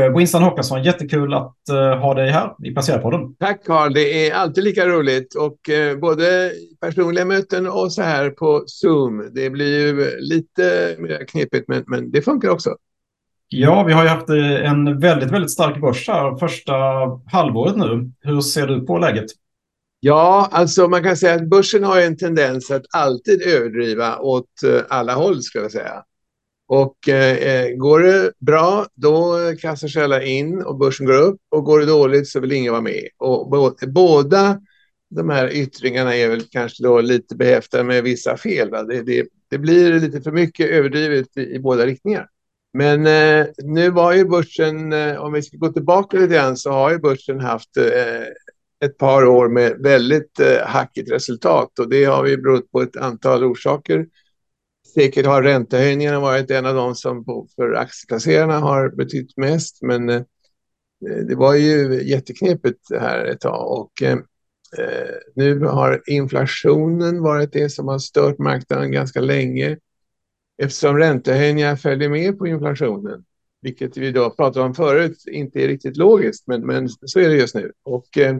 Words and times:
Eh, 0.00 0.16
Winston 0.16 0.42
Håkansson, 0.42 0.82
jättekul 0.82 1.34
att 1.34 1.56
uh, 1.72 1.76
ha 1.76 2.14
dig 2.14 2.30
här 2.30 2.54
i 2.64 2.70
Passerpodden. 2.70 3.34
Tack 3.34 3.64
Carl, 3.64 3.94
det 3.94 4.28
är 4.28 4.34
alltid 4.34 4.64
lika 4.64 4.86
roligt 4.86 5.34
och 5.34 5.58
uh, 5.68 5.98
både 6.00 6.52
personliga 6.80 7.24
möten 7.24 7.66
och 7.66 7.92
så 7.92 8.02
här 8.02 8.30
på 8.30 8.64
Zoom. 8.66 9.30
Det 9.34 9.50
blir 9.50 9.80
ju 9.80 10.20
lite 10.20 10.96
mer 10.98 11.26
knepigt 11.26 11.68
men, 11.68 11.84
men 11.86 12.10
det 12.10 12.22
funkar 12.22 12.48
också. 12.48 12.76
Ja, 13.48 13.82
vi 13.82 13.92
har 13.92 14.02
ju 14.02 14.08
haft 14.08 14.28
en 14.28 15.00
väldigt, 15.00 15.30
väldigt 15.30 15.52
stark 15.52 15.80
börs 15.80 16.08
här 16.08 16.36
första 16.36 16.74
halvåret 17.32 17.76
nu. 17.76 18.10
Hur 18.20 18.40
ser 18.40 18.66
du 18.66 18.86
på 18.86 18.98
läget? 18.98 19.26
Ja, 20.00 20.48
alltså 20.52 20.88
man 20.88 21.02
kan 21.02 21.16
säga 21.16 21.34
att 21.34 21.48
börsen 21.48 21.84
har 21.84 22.00
en 22.00 22.16
tendens 22.16 22.70
att 22.70 22.82
alltid 22.94 23.42
överdriva 23.42 24.18
åt 24.18 24.50
alla 24.88 25.14
håll 25.14 25.42
skulle 25.42 25.64
jag 25.64 25.72
säga. 25.72 26.02
Och 26.74 27.08
eh, 27.08 27.36
eh, 27.36 27.76
går 27.76 28.00
det 28.00 28.32
bra, 28.38 28.86
då 28.94 29.36
kastar 29.60 29.88
sig 29.88 30.02
alla 30.02 30.22
in 30.22 30.62
och 30.62 30.78
börsen 30.78 31.06
går 31.06 31.16
upp. 31.16 31.40
Och 31.48 31.64
går 31.64 31.80
det 31.80 31.86
dåligt 31.86 32.28
så 32.28 32.40
vill 32.40 32.52
ingen 32.52 32.72
vara 32.72 32.82
med. 32.82 33.08
Och 33.18 33.76
båda 33.88 34.60
de 35.10 35.30
här 35.30 35.52
yttringarna 35.52 36.16
är 36.16 36.28
väl 36.28 36.42
kanske 36.42 36.82
då 36.82 37.00
lite 37.00 37.36
behäftade 37.36 37.84
med 37.84 38.02
vissa 38.02 38.36
fel. 38.36 38.70
Det, 38.70 39.02
det, 39.02 39.26
det, 39.50 39.58
blir 39.58 40.00
lite 40.00 40.20
för 40.20 40.32
mycket 40.32 40.70
överdrivet 40.70 41.36
i, 41.36 41.40
i 41.40 41.58
båda 41.58 41.86
riktningar. 41.86 42.28
Men 42.72 43.06
eh, 43.06 43.46
nu 43.58 43.90
var 43.90 44.12
ju 44.12 44.24
börsen, 44.24 44.92
eh, 44.92 45.16
om 45.16 45.32
vi 45.32 45.42
ska 45.42 45.56
gå 45.56 45.68
tillbaka 45.68 46.16
lite 46.16 46.34
grann, 46.34 46.56
så 46.56 46.70
har 46.70 46.90
ju 46.90 46.98
börsen 46.98 47.40
haft 47.40 47.76
eh, 47.76 48.84
ett 48.84 48.98
par 48.98 49.24
år 49.24 49.48
med 49.48 49.76
väldigt 49.78 50.40
eh, 50.40 50.66
hackigt 50.66 51.12
resultat 51.12 51.78
och 51.78 51.88
det 51.88 52.04
har 52.04 52.26
ju 52.26 52.36
berott 52.36 52.70
på 52.70 52.82
ett 52.82 52.96
antal 52.96 53.44
orsaker. 53.44 54.06
Säkert 54.94 55.26
har 55.26 55.42
räntehöjningarna 55.42 56.20
varit 56.20 56.50
en 56.50 56.66
av 56.66 56.74
de 56.74 56.94
som 56.94 57.24
för 57.56 57.72
aktieplacerarna 57.74 58.58
har 58.58 58.88
betytt 58.88 59.36
mest, 59.36 59.82
men 59.82 60.08
eh, 60.08 60.22
det 61.28 61.34
var 61.34 61.54
ju 61.54 62.02
jätteknepigt 62.04 62.80
här 62.90 63.24
ett 63.24 63.40
tag 63.40 63.80
och 63.80 64.02
eh, 64.02 64.18
eh, 64.78 65.14
nu 65.34 65.60
har 65.60 66.02
inflationen 66.06 67.22
varit 67.22 67.52
det 67.52 67.70
som 67.70 67.88
har 67.88 67.98
stört 67.98 68.38
marknaden 68.38 68.92
ganska 68.92 69.20
länge 69.20 69.78
eftersom 70.62 70.98
räntehöjningar 70.98 71.76
följer 71.76 72.08
med 72.08 72.38
på 72.38 72.46
inflationen, 72.46 73.24
vilket 73.62 73.96
vi 73.96 74.12
då 74.12 74.30
pratade 74.30 74.66
om 74.66 74.74
förut 74.74 75.24
inte 75.26 75.62
är 75.62 75.68
riktigt 75.68 75.96
logiskt, 75.96 76.46
men, 76.46 76.66
men 76.66 76.88
så 76.88 77.20
är 77.20 77.28
det 77.28 77.36
just 77.36 77.54
nu. 77.54 77.72
Och, 77.82 78.18
eh, 78.18 78.36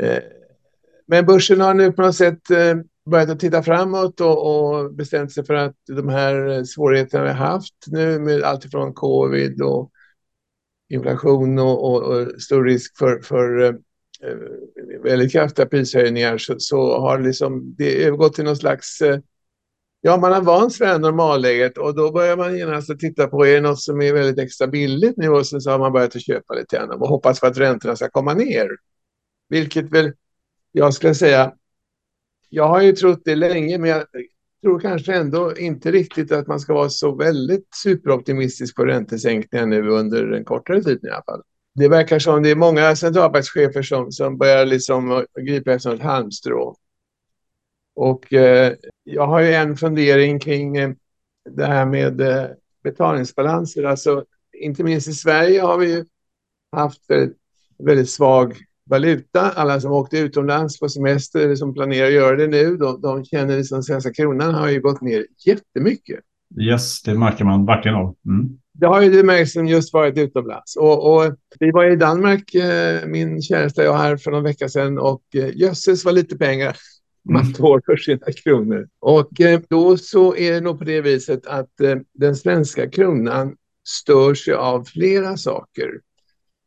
eh 0.00 0.22
men 1.06 1.26
börsen 1.26 1.60
har 1.60 1.74
nu 1.74 1.92
på 1.92 2.02
något 2.02 2.16
sätt 2.16 2.50
eh, 2.50 2.76
börjat 3.10 3.30
att 3.30 3.40
titta 3.40 3.62
framåt 3.62 4.20
och, 4.20 4.46
och 4.46 4.94
bestämt 4.94 5.32
sig 5.32 5.44
för 5.44 5.54
att 5.54 5.76
de 5.86 6.08
här 6.08 6.64
svårigheterna 6.64 7.24
vi 7.24 7.28
har 7.30 7.36
haft 7.36 7.74
nu 7.86 8.18
med 8.18 8.42
allt 8.42 8.64
ifrån 8.64 8.94
covid 8.94 9.62
och 9.62 9.90
inflation 10.88 11.58
och, 11.58 11.84
och, 11.84 12.02
och 12.02 12.42
stor 12.42 12.64
risk 12.64 12.98
för, 12.98 13.20
för 13.20 13.60
eh, 13.60 13.68
eh 13.68 15.02
väldigt 15.02 15.32
kraftiga 15.32 15.66
prishöjningar 15.66 16.38
så, 16.38 16.54
så, 16.58 17.00
har 17.00 17.18
liksom 17.18 17.74
det 17.78 18.04
övergått 18.04 18.34
till 18.34 18.44
någon 18.44 18.56
slags 18.56 19.00
eh, 19.00 19.18
Ja, 20.00 20.16
man 20.16 20.32
har 20.32 20.42
vant 20.42 20.74
sig 20.74 20.86
vid 20.86 20.94
det 20.94 20.98
normalläget 20.98 21.78
och 21.78 21.94
då 21.94 22.12
börjar 22.12 22.36
man 22.36 22.58
genast 22.58 22.90
att 22.90 22.98
titta 22.98 23.26
på 23.26 23.46
är 23.46 23.54
det 23.54 23.60
något 23.60 23.80
som 23.80 24.02
är 24.02 24.12
väldigt 24.12 24.44
extra 24.44 24.66
billigt 24.66 25.16
nu 25.16 25.28
och 25.28 25.46
sen 25.46 25.60
så 25.60 25.70
har 25.70 25.78
man 25.78 25.92
börjat 25.92 26.16
att 26.16 26.22
köpa 26.22 26.54
lite 26.54 26.76
grann 26.76 26.90
och 26.90 27.08
hoppas 27.08 27.40
på 27.40 27.46
att 27.46 27.58
räntorna 27.58 27.96
ska 27.96 28.10
komma 28.10 28.34
ner. 28.34 28.68
Vilket 29.48 29.90
väl 29.90 30.12
jag 30.72 30.94
skulle 30.94 31.14
säga 31.14 31.52
jag 32.48 32.68
har 32.68 32.82
ju 32.82 32.92
trott 32.92 33.22
det 33.24 33.34
länge, 33.34 33.78
men 33.78 33.90
jag 33.90 34.04
tror 34.62 34.80
kanske 34.80 35.14
ändå 35.14 35.56
inte 35.56 35.90
riktigt 35.92 36.32
att 36.32 36.46
man 36.46 36.60
ska 36.60 36.74
vara 36.74 36.88
så 36.88 37.14
väldigt 37.14 37.68
superoptimistisk 37.82 38.76
på 38.76 38.84
räntesänkningar 38.84 39.66
nu 39.66 39.88
under 39.88 40.32
en 40.32 40.44
kortare 40.44 40.82
tid 40.82 41.00
i 41.04 41.08
alla 41.08 41.22
fall. 41.22 41.42
Det 41.74 41.88
verkar 41.88 42.18
som 42.18 42.42
det 42.42 42.50
är 42.50 42.56
många 42.56 42.96
centralbankschefer 42.96 43.82
som, 43.82 44.12
som 44.12 44.38
börjar 44.38 44.66
liksom 44.66 45.24
gripa 45.40 45.72
efter 45.72 45.94
ett 45.94 46.02
halmstrå. 46.02 46.76
Och 47.94 48.32
eh, 48.32 48.74
jag 49.04 49.26
har 49.26 49.40
ju 49.40 49.54
en 49.54 49.76
fundering 49.76 50.40
kring 50.40 50.76
eh, 50.76 50.90
det 51.50 51.66
här 51.66 51.86
med 51.86 52.20
eh, 52.20 52.46
betalningsbalanser. 52.82 53.84
Alltså, 53.84 54.24
inte 54.52 54.84
minst 54.84 55.08
i 55.08 55.12
Sverige 55.12 55.60
har 55.60 55.78
vi 55.78 55.92
ju 55.92 56.04
haft 56.72 57.10
väldigt, 57.10 57.36
väldigt 57.78 58.10
svag 58.10 58.56
valuta. 58.90 59.40
Alla 59.40 59.80
som 59.80 59.92
åkte 59.92 60.18
utomlands 60.18 60.80
på 60.80 60.88
semester 60.88 61.40
eller 61.40 61.54
som 61.54 61.74
planerar 61.74 62.06
att 62.06 62.12
göra 62.12 62.36
det 62.36 62.46
nu, 62.46 62.76
de, 62.76 63.00
de 63.00 63.24
känner 63.24 63.56
liksom 63.56 63.82
svenska 63.82 64.12
kronan 64.12 64.54
har 64.54 64.68
ju 64.68 64.80
gått 64.80 65.00
ner 65.00 65.26
jättemycket. 65.46 66.20
Yes, 66.60 67.02
det 67.02 67.14
märker 67.14 67.44
man 67.44 67.66
verkligen 67.66 67.96
av. 67.96 68.16
Mm. 68.26 68.58
Det 68.72 68.86
har 68.86 69.02
ju 69.02 69.10
du 69.10 69.22
märkt 69.22 69.50
som 69.50 69.66
just 69.66 69.92
varit 69.92 70.18
utomlands. 70.18 70.76
Och, 70.76 71.14
och 71.14 71.36
vi 71.60 71.70
var 71.70 71.84
i 71.84 71.96
Danmark, 71.96 72.54
eh, 72.54 73.06
min 73.06 73.42
käresta 73.42 73.82
och 73.82 73.86
jag 73.86 73.96
här 73.96 74.16
för 74.16 74.30
någon 74.30 74.42
vecka 74.42 74.68
sedan 74.68 74.98
och 74.98 75.22
eh, 75.34 75.56
jösses 75.56 76.04
var 76.04 76.12
lite 76.12 76.36
pengar 76.36 76.76
man 77.28 77.42
mm. 77.42 77.54
får 77.54 77.82
för 77.86 77.96
sina 77.96 78.32
kronor. 78.44 78.88
Och 79.00 79.40
eh, 79.40 79.60
då 79.68 79.96
så 79.96 80.36
är 80.36 80.52
det 80.52 80.60
nog 80.60 80.78
på 80.78 80.84
det 80.84 81.00
viset 81.00 81.46
att 81.46 81.70
den 82.14 82.36
svenska 82.36 82.90
kronan 82.90 83.56
störs 83.88 84.48
av 84.48 84.84
flera 84.84 85.36
saker 85.36 85.90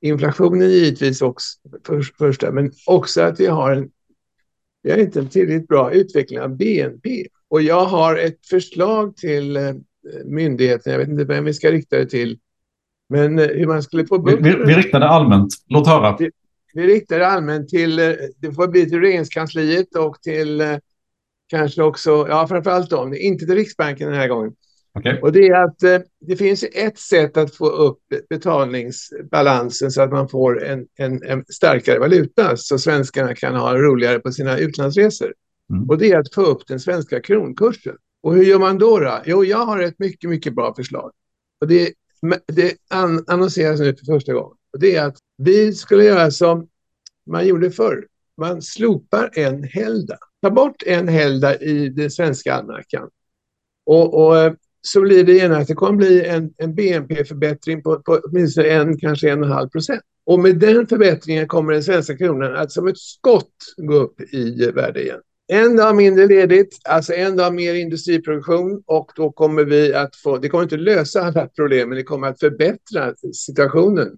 inflationen 0.02 0.70
givetvis 0.70 1.22
också 1.22 1.60
för, 1.86 2.02
första, 2.02 2.52
men 2.52 2.72
också 2.86 3.22
att 3.22 3.40
vi 3.40 3.46
har 3.46 3.72
en 3.72 3.90
vi 4.82 4.92
har 4.92 4.98
inte 4.98 5.20
en 5.20 5.30
tillräckligt 5.30 5.68
bra 5.68 5.92
utveckling 5.92 6.40
av 6.42 6.58
BNP. 6.58 7.28
Och 7.48 7.62
jag 7.62 7.86
har 7.86 8.16
ett 8.16 8.48
förslag 8.48 9.18
till 9.18 9.58
eh, 9.58 9.74
myndigheten, 10.26 10.92
jag 10.92 11.00
vet 11.00 11.10
inte 11.10 11.24
vem 11.24 11.46
vi 11.46 11.54
ska 11.54 11.72
rikta 11.72 11.98
det 11.98 12.06
till, 12.06 12.40
men 13.10 13.40
eh, 13.40 13.48
hur 13.48 13.68
man 13.68 13.84
skulle 13.84 14.06
få 14.08 14.20
bukt 14.20 14.46
vi, 14.46 14.50
vi, 14.50 14.64
vi 14.66 14.74
riktar 14.74 15.00
det 15.00 15.08
allmänt, 15.08 15.54
låt 15.68 15.88
höra. 15.88 16.16
Vi, 16.20 16.32
vi 16.74 16.88
riktar 16.88 17.20
det 17.20 17.28
allmänt 17.28 17.70
till, 17.70 18.00
eh, 18.00 18.12
det 18.38 18.52
får 18.52 18.68
bli 18.68 18.90
till 18.90 19.00
regeringskansliet 19.00 19.96
och 19.96 20.22
till 20.22 20.64
kanske 21.50 21.84
också, 21.84 22.26
ja 22.30 22.48
framförallt 22.48 22.90
dem, 22.90 23.14
inte 23.14 23.46
till 23.46 23.56
Riksbanken 23.56 24.10
den 24.10 24.20
här 24.20 24.28
gången, 24.28 24.54
Okay. 24.94 25.20
Och 25.20 25.32
det 25.32 25.48
är 25.48 25.64
att 25.64 25.84
eh, 25.84 26.00
det 26.20 26.36
finns 26.36 26.66
ett 26.74 27.00
sätt 27.00 27.38
att 27.38 27.56
få 27.56 27.70
upp 27.70 28.00
betalningsbalansen 28.30 29.92
så 29.92 30.02
att 30.02 30.12
man 30.12 30.30
får 30.30 30.64
en, 30.64 30.88
en, 30.96 31.24
en, 31.24 31.46
starkare 31.48 32.00
valuta 32.00 32.58
så 32.58 32.80
svenskarna 32.80 33.36
kan 33.36 33.56
ha 33.56 33.76
roligare 33.76 34.20
på 34.20 34.32
sina 34.32 34.58
utlandsresor. 34.58 35.34
Mm. 35.70 35.90
Och 35.90 35.98
det 35.98 36.12
är 36.12 36.20
att 36.20 36.34
få 36.34 36.42
upp 36.42 36.68
den 36.68 36.80
svenska 36.80 37.22
kronkursen. 37.22 37.96
Och 38.22 38.36
hur 38.36 38.44
gör 38.44 38.60
man 38.60 38.78
då? 38.78 39.00
då? 39.00 39.22
Jo, 39.26 39.46
jag 39.46 39.66
har 39.66 39.80
ett 39.80 40.00
mycket, 40.00 40.30
mycket 40.30 40.56
bra 40.56 40.76
förslag. 40.76 41.12
Och 41.62 41.68
det, 41.68 41.94
det 42.48 42.76
an, 42.90 43.24
annonseras 43.28 43.80
nu 43.80 43.96
för 43.96 44.06
första 44.06 44.34
gången. 44.34 44.58
Och 44.74 44.80
det 44.80 44.96
är 44.96 45.06
att 45.06 45.18
vi 45.38 45.74
skulle 45.74 46.04
göra 46.04 46.32
som 46.32 46.68
man 47.26 47.48
gjorde 47.48 47.72
förr. 47.72 48.08
Man 48.38 48.62
slopar 48.62 49.30
en 49.34 49.64
helgdag. 49.64 50.18
Ta 50.42 50.50
bort 50.50 50.84
en 50.86 51.08
helgdag 51.08 51.62
i 51.62 51.90
den 51.90 52.12
svenska 52.12 52.54
almanackan. 52.54 53.10
Och, 53.86 54.26
och 54.26 54.38
eh, 54.38 54.54
så 54.82 55.02
blir 55.02 55.24
det 55.24 55.34
gärna 55.34 55.58
att 55.58 55.68
det 55.68 55.74
kommer 55.74 55.98
bli 55.98 56.26
en, 56.26 56.54
en 56.58 56.76
BNP-förbättring 56.76 57.84
på, 57.84 58.00
på 58.00 58.22
åtminstone 58.24 58.68
en, 58.68 58.98
kanske 58.98 59.30
en 59.30 59.40
och 59.40 59.46
en 59.46 59.52
halv 59.52 59.70
procent. 59.70 60.02
Och 60.26 60.40
med 60.40 60.60
den 60.60 60.88
förbättringen 60.88 61.48
kommer 61.48 61.74
den 61.74 61.84
svenska 61.84 62.18
kronan 62.18 62.56
att 62.56 62.72
som 62.72 62.88
ett 62.88 62.98
skott 62.98 63.56
gå 63.78 63.94
upp 63.94 64.22
i 64.22 64.72
värde 64.72 65.04
igen. 65.04 65.20
En 65.52 65.76
dag 65.76 65.96
mindre 65.96 66.28
ledigt, 66.28 66.80
alltså 66.90 67.14
en 67.14 67.36
dag 67.36 67.54
mer 67.54 67.74
industriproduktion 67.74 68.84
och 68.86 69.12
då 69.16 69.32
kommer 69.32 69.66
vi 69.66 69.94
att 69.94 70.16
få, 70.16 70.38
det 70.38 70.50
kommer 70.50 70.64
inte 70.64 70.78
lösa 70.78 71.22
alla 71.22 71.48
problem, 71.48 71.90
men 71.90 71.98
det 71.98 72.04
kommer 72.04 72.28
att 72.28 72.40
förbättra 72.40 73.14
situationen 73.34 74.18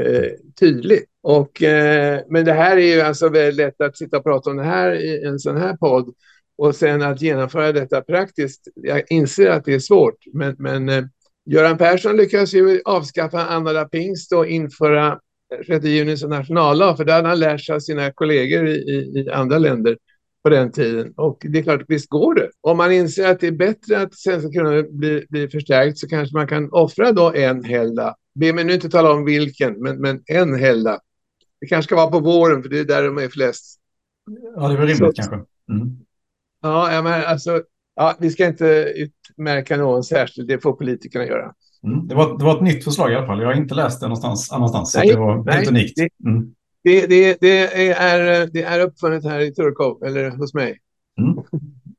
eh, 0.00 0.30
tydligt. 0.60 1.04
Och, 1.22 1.62
eh, 1.62 2.20
men 2.28 2.44
det 2.44 2.52
här 2.52 2.76
är 2.76 2.94
ju 2.94 3.00
alltså 3.00 3.28
väldigt 3.28 3.56
lätt 3.56 3.80
att 3.80 3.98
sitta 3.98 4.16
och 4.16 4.24
prata 4.24 4.50
om 4.50 4.56
det 4.56 4.62
här 4.62 4.92
i 4.92 5.24
en 5.24 5.38
sån 5.38 5.56
här 5.56 5.76
podd. 5.76 6.14
Och 6.58 6.74
sen 6.74 7.02
att 7.02 7.22
genomföra 7.22 7.72
detta 7.72 8.00
praktiskt, 8.00 8.68
jag 8.74 9.02
inser 9.10 9.50
att 9.50 9.64
det 9.64 9.74
är 9.74 9.78
svårt, 9.78 10.16
men, 10.32 10.56
men 10.58 10.88
eh, 10.88 11.04
Göran 11.50 11.78
Persson 11.78 12.16
lyckades 12.16 12.54
ju 12.54 12.80
avskaffa 12.84 13.46
annandag 13.46 13.84
pingst 13.84 14.32
och 14.32 14.46
införa 14.46 15.20
6 15.66 15.84
juni 15.84 16.16
som 16.16 16.30
nationaldag, 16.30 16.96
för 16.96 17.04
det 17.04 17.12
hade 17.12 17.28
han 17.28 17.38
lärt 17.38 17.64
sig 17.64 17.74
av 17.74 17.80
sina 17.80 18.12
kollegor 18.12 18.66
i, 18.66 18.72
i, 18.72 19.20
i, 19.20 19.30
andra 19.30 19.58
länder 19.58 19.98
på 20.42 20.48
den 20.48 20.72
tiden. 20.72 21.12
Och 21.16 21.38
det 21.40 21.58
är 21.58 21.62
klart, 21.62 21.84
visst 21.88 22.08
går 22.08 22.34
det. 22.34 22.50
Om 22.60 22.76
man 22.76 22.92
inser 22.92 23.28
att 23.28 23.40
det 23.40 23.46
är 23.46 23.52
bättre 23.52 24.00
att 24.00 24.14
svenska 24.14 24.50
kronan 24.50 24.98
blir, 24.98 25.26
blir 25.28 25.48
förstärkt 25.48 25.98
så 25.98 26.08
kanske 26.08 26.36
man 26.36 26.46
kan 26.46 26.72
offra 26.72 27.12
då 27.12 27.32
en 27.32 27.64
helgdag. 27.64 28.14
Be 28.34 28.52
mig 28.52 28.64
nu 28.64 28.72
inte 28.72 28.88
tala 28.88 29.12
om 29.12 29.24
vilken, 29.24 29.82
men, 29.82 30.00
men 30.00 30.22
en 30.26 30.54
helgdag. 30.54 31.00
Det 31.60 31.66
kanske 31.66 31.88
ska 31.88 31.96
vara 31.96 32.10
på 32.10 32.20
våren, 32.20 32.62
för 32.62 32.70
det 32.70 32.78
är 32.78 32.84
där 32.84 33.02
de 33.02 33.18
är 33.18 33.28
flest. 33.28 33.80
Ja, 34.56 34.68
det 34.68 34.74
är 34.74 34.78
väl 34.78 34.86
rimligt 34.86 35.16
så, 35.16 35.22
kanske. 35.22 35.34
Mm. 35.72 35.98
Ja, 36.62 37.00
men 37.04 37.24
alltså, 37.24 37.62
ja, 37.96 38.16
vi 38.20 38.30
ska 38.30 38.46
inte 38.46 38.92
utmärka 38.96 39.76
någon 39.76 40.04
särskild, 40.04 40.48
det 40.48 40.62
får 40.62 40.72
politikerna 40.72 41.26
göra. 41.26 41.52
Mm. 41.84 42.08
Det, 42.08 42.14
var, 42.14 42.38
det 42.38 42.44
var 42.44 42.56
ett 42.56 42.62
nytt 42.62 42.84
förslag 42.84 43.12
i 43.12 43.14
alla 43.14 43.26
fall. 43.26 43.40
Jag 43.40 43.46
har 43.46 43.54
inte 43.54 43.74
läst 43.74 44.00
det 44.00 44.06
någonstans 44.06 44.52
annanstans. 44.52 44.94
Nej, 44.96 45.08
så 45.08 45.14
det 45.14 45.20
var 45.20 45.44
nej, 45.44 45.54
helt 45.54 45.68
unikt. 45.68 45.98
Mm. 46.24 46.54
Det, 46.82 47.06
det, 47.06 47.40
det, 47.40 47.92
är, 47.92 48.46
det 48.52 48.62
är 48.62 48.80
uppfunnet 48.80 49.24
här 49.24 49.40
i 49.40 49.54
Turkov, 49.54 50.04
eller 50.04 50.30
hos 50.30 50.54
mig. 50.54 50.78
Mm. 51.20 51.44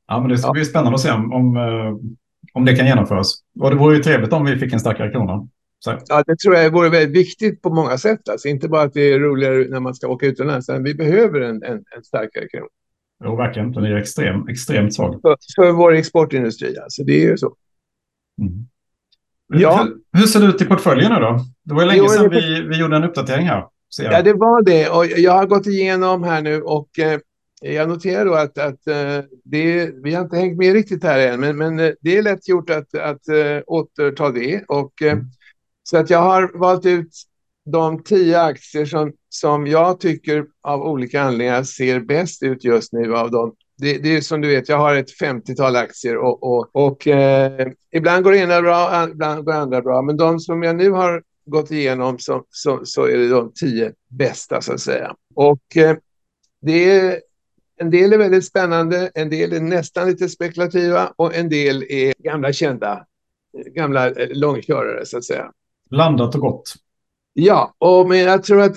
Ja, 0.06 0.20
men 0.20 0.28
det 0.28 0.38
ska 0.38 0.48
ja. 0.48 0.52
bli 0.52 0.64
spännande 0.64 0.94
att 0.94 1.00
se 1.00 1.10
om, 1.10 1.32
om, 1.32 1.56
eh, 1.56 1.96
om 2.52 2.64
det 2.64 2.76
kan 2.76 2.86
genomföras. 2.86 3.34
Och 3.60 3.70
det 3.70 3.76
vore 3.76 3.96
ju 3.96 4.02
trevligt 4.02 4.32
om 4.32 4.44
vi 4.44 4.58
fick 4.58 4.72
en 4.72 4.80
starkare 4.80 5.10
krona. 5.10 5.48
Så. 5.78 5.98
Ja, 6.06 6.22
det 6.26 6.36
tror 6.36 6.54
jag 6.54 6.70
vore 6.70 6.88
väldigt 6.88 7.16
viktigt 7.16 7.62
på 7.62 7.70
många 7.70 7.98
sätt. 7.98 8.28
Alltså, 8.28 8.48
inte 8.48 8.68
bara 8.68 8.82
att 8.82 8.94
det 8.94 9.12
är 9.12 9.18
roligare 9.18 9.66
när 9.68 9.80
man 9.80 9.94
ska 9.94 10.08
åka 10.08 10.26
utomlands, 10.26 10.68
utan 10.68 10.82
vi 10.82 10.94
behöver 10.94 11.40
en, 11.40 11.62
en, 11.62 11.84
en 11.96 12.02
starkare 12.04 12.48
krona. 12.48 12.66
Jo, 13.24 13.36
verkligen. 13.36 13.72
Den 13.72 13.84
är 13.84 13.96
extrem, 13.96 14.48
extremt 14.48 14.94
svag. 14.94 15.20
För, 15.22 15.36
för 15.56 15.72
vår 15.72 15.92
exportindustri, 15.92 16.78
alltså. 16.78 17.02
Det 17.04 17.12
är 17.12 17.30
ju 17.30 17.36
så. 17.36 17.54
Mm. 18.40 18.66
Ja. 19.52 19.82
Hur, 19.82 20.20
hur, 20.20 20.26
ser 20.26 20.40
det 20.40 20.46
ut 20.46 20.62
i 20.62 20.64
portföljen 20.64 21.12
nu 21.12 21.20
då? 21.20 21.44
Det 21.64 21.74
var 21.74 21.82
ju 21.82 21.88
länge 21.88 22.08
sedan 22.08 22.30
vi, 22.30 22.62
vi 22.62 22.80
gjorde 22.80 22.96
en 22.96 23.04
uppdatering 23.04 23.46
här. 23.46 23.66
Ja, 23.98 24.22
det 24.22 24.32
var 24.32 24.62
det. 24.62 24.88
Och 24.88 25.06
jag 25.06 25.32
har 25.32 25.46
gått 25.46 25.66
igenom 25.66 26.22
här 26.22 26.42
nu 26.42 26.62
och 26.62 26.98
eh, 26.98 27.20
jag 27.62 27.88
noterar 27.88 28.24
då 28.24 28.34
att, 28.34 28.58
att 28.58 28.88
uh, 28.88 29.24
det, 29.44 29.90
vi 30.02 30.14
har 30.14 30.22
inte 30.22 30.36
hängt 30.36 30.58
med 30.58 30.72
riktigt 30.72 31.04
här 31.04 31.18
än, 31.18 31.40
men, 31.40 31.56
men 31.56 31.80
uh, 31.80 31.92
det 32.00 32.18
är 32.18 32.22
lätt 32.22 32.48
gjort 32.48 32.70
att, 32.70 32.94
att 32.94 33.28
uh, 33.28 33.62
återta 33.66 34.30
det. 34.30 34.64
Och, 34.68 35.02
mm. 35.02 35.24
Så 35.82 35.96
att 35.96 36.10
jag 36.10 36.18
har 36.18 36.58
valt 36.58 36.86
ut 36.86 37.12
de 37.70 38.02
tio 38.02 38.40
aktier 38.40 38.86
som, 38.86 39.12
som 39.28 39.66
jag 39.66 40.00
tycker 40.00 40.44
av 40.62 40.82
olika 40.82 41.22
anledningar 41.22 41.62
ser 41.62 42.00
bäst 42.00 42.42
ut 42.42 42.64
just 42.64 42.92
nu 42.92 43.16
av 43.16 43.30
dem. 43.30 43.54
Det, 43.78 43.98
det 43.98 44.16
är 44.16 44.20
som 44.20 44.40
du 44.40 44.48
vet, 44.48 44.68
jag 44.68 44.78
har 44.78 44.94
ett 44.94 45.20
50-tal 45.20 45.76
aktier 45.76 46.16
och, 46.16 46.42
och, 46.42 46.68
och 46.72 47.06
eh, 47.06 47.68
ibland 47.92 48.24
går 48.24 48.32
det 48.32 48.38
ena 48.38 48.62
bra, 48.62 49.08
ibland 49.10 49.44
går 49.44 49.52
det 49.52 49.58
andra 49.58 49.82
bra. 49.82 50.02
Men 50.02 50.16
de 50.16 50.40
som 50.40 50.62
jag 50.62 50.76
nu 50.76 50.90
har 50.90 51.22
gått 51.44 51.70
igenom 51.70 52.18
så, 52.18 52.44
så, 52.50 52.80
så 52.84 53.04
är 53.04 53.18
det 53.18 53.28
de 53.28 53.52
tio 53.54 53.92
bästa 54.08 54.60
så 54.60 54.72
att 54.72 54.80
säga. 54.80 55.14
Och 55.34 55.76
eh, 55.76 55.96
det 56.62 56.90
är 56.90 57.20
en 57.76 57.90
del 57.90 58.12
är 58.12 58.18
väldigt 58.18 58.46
spännande, 58.46 59.10
en 59.14 59.30
del 59.30 59.52
är 59.52 59.60
nästan 59.60 60.08
lite 60.08 60.28
spekulativa 60.28 61.12
och 61.16 61.34
en 61.34 61.48
del 61.48 61.82
är 61.88 62.14
gamla 62.18 62.52
kända, 62.52 63.06
gamla 63.74 64.10
eh, 64.10 64.28
långkörare 64.30 65.06
så 65.06 65.18
att 65.18 65.24
säga. 65.24 65.52
Blandat 65.90 66.34
och 66.34 66.40
gott. 66.40 66.74
Ja, 67.32 67.74
och 67.78 68.08
men 68.08 68.18
jag 68.18 68.42
tror 68.42 68.62
att 68.62 68.76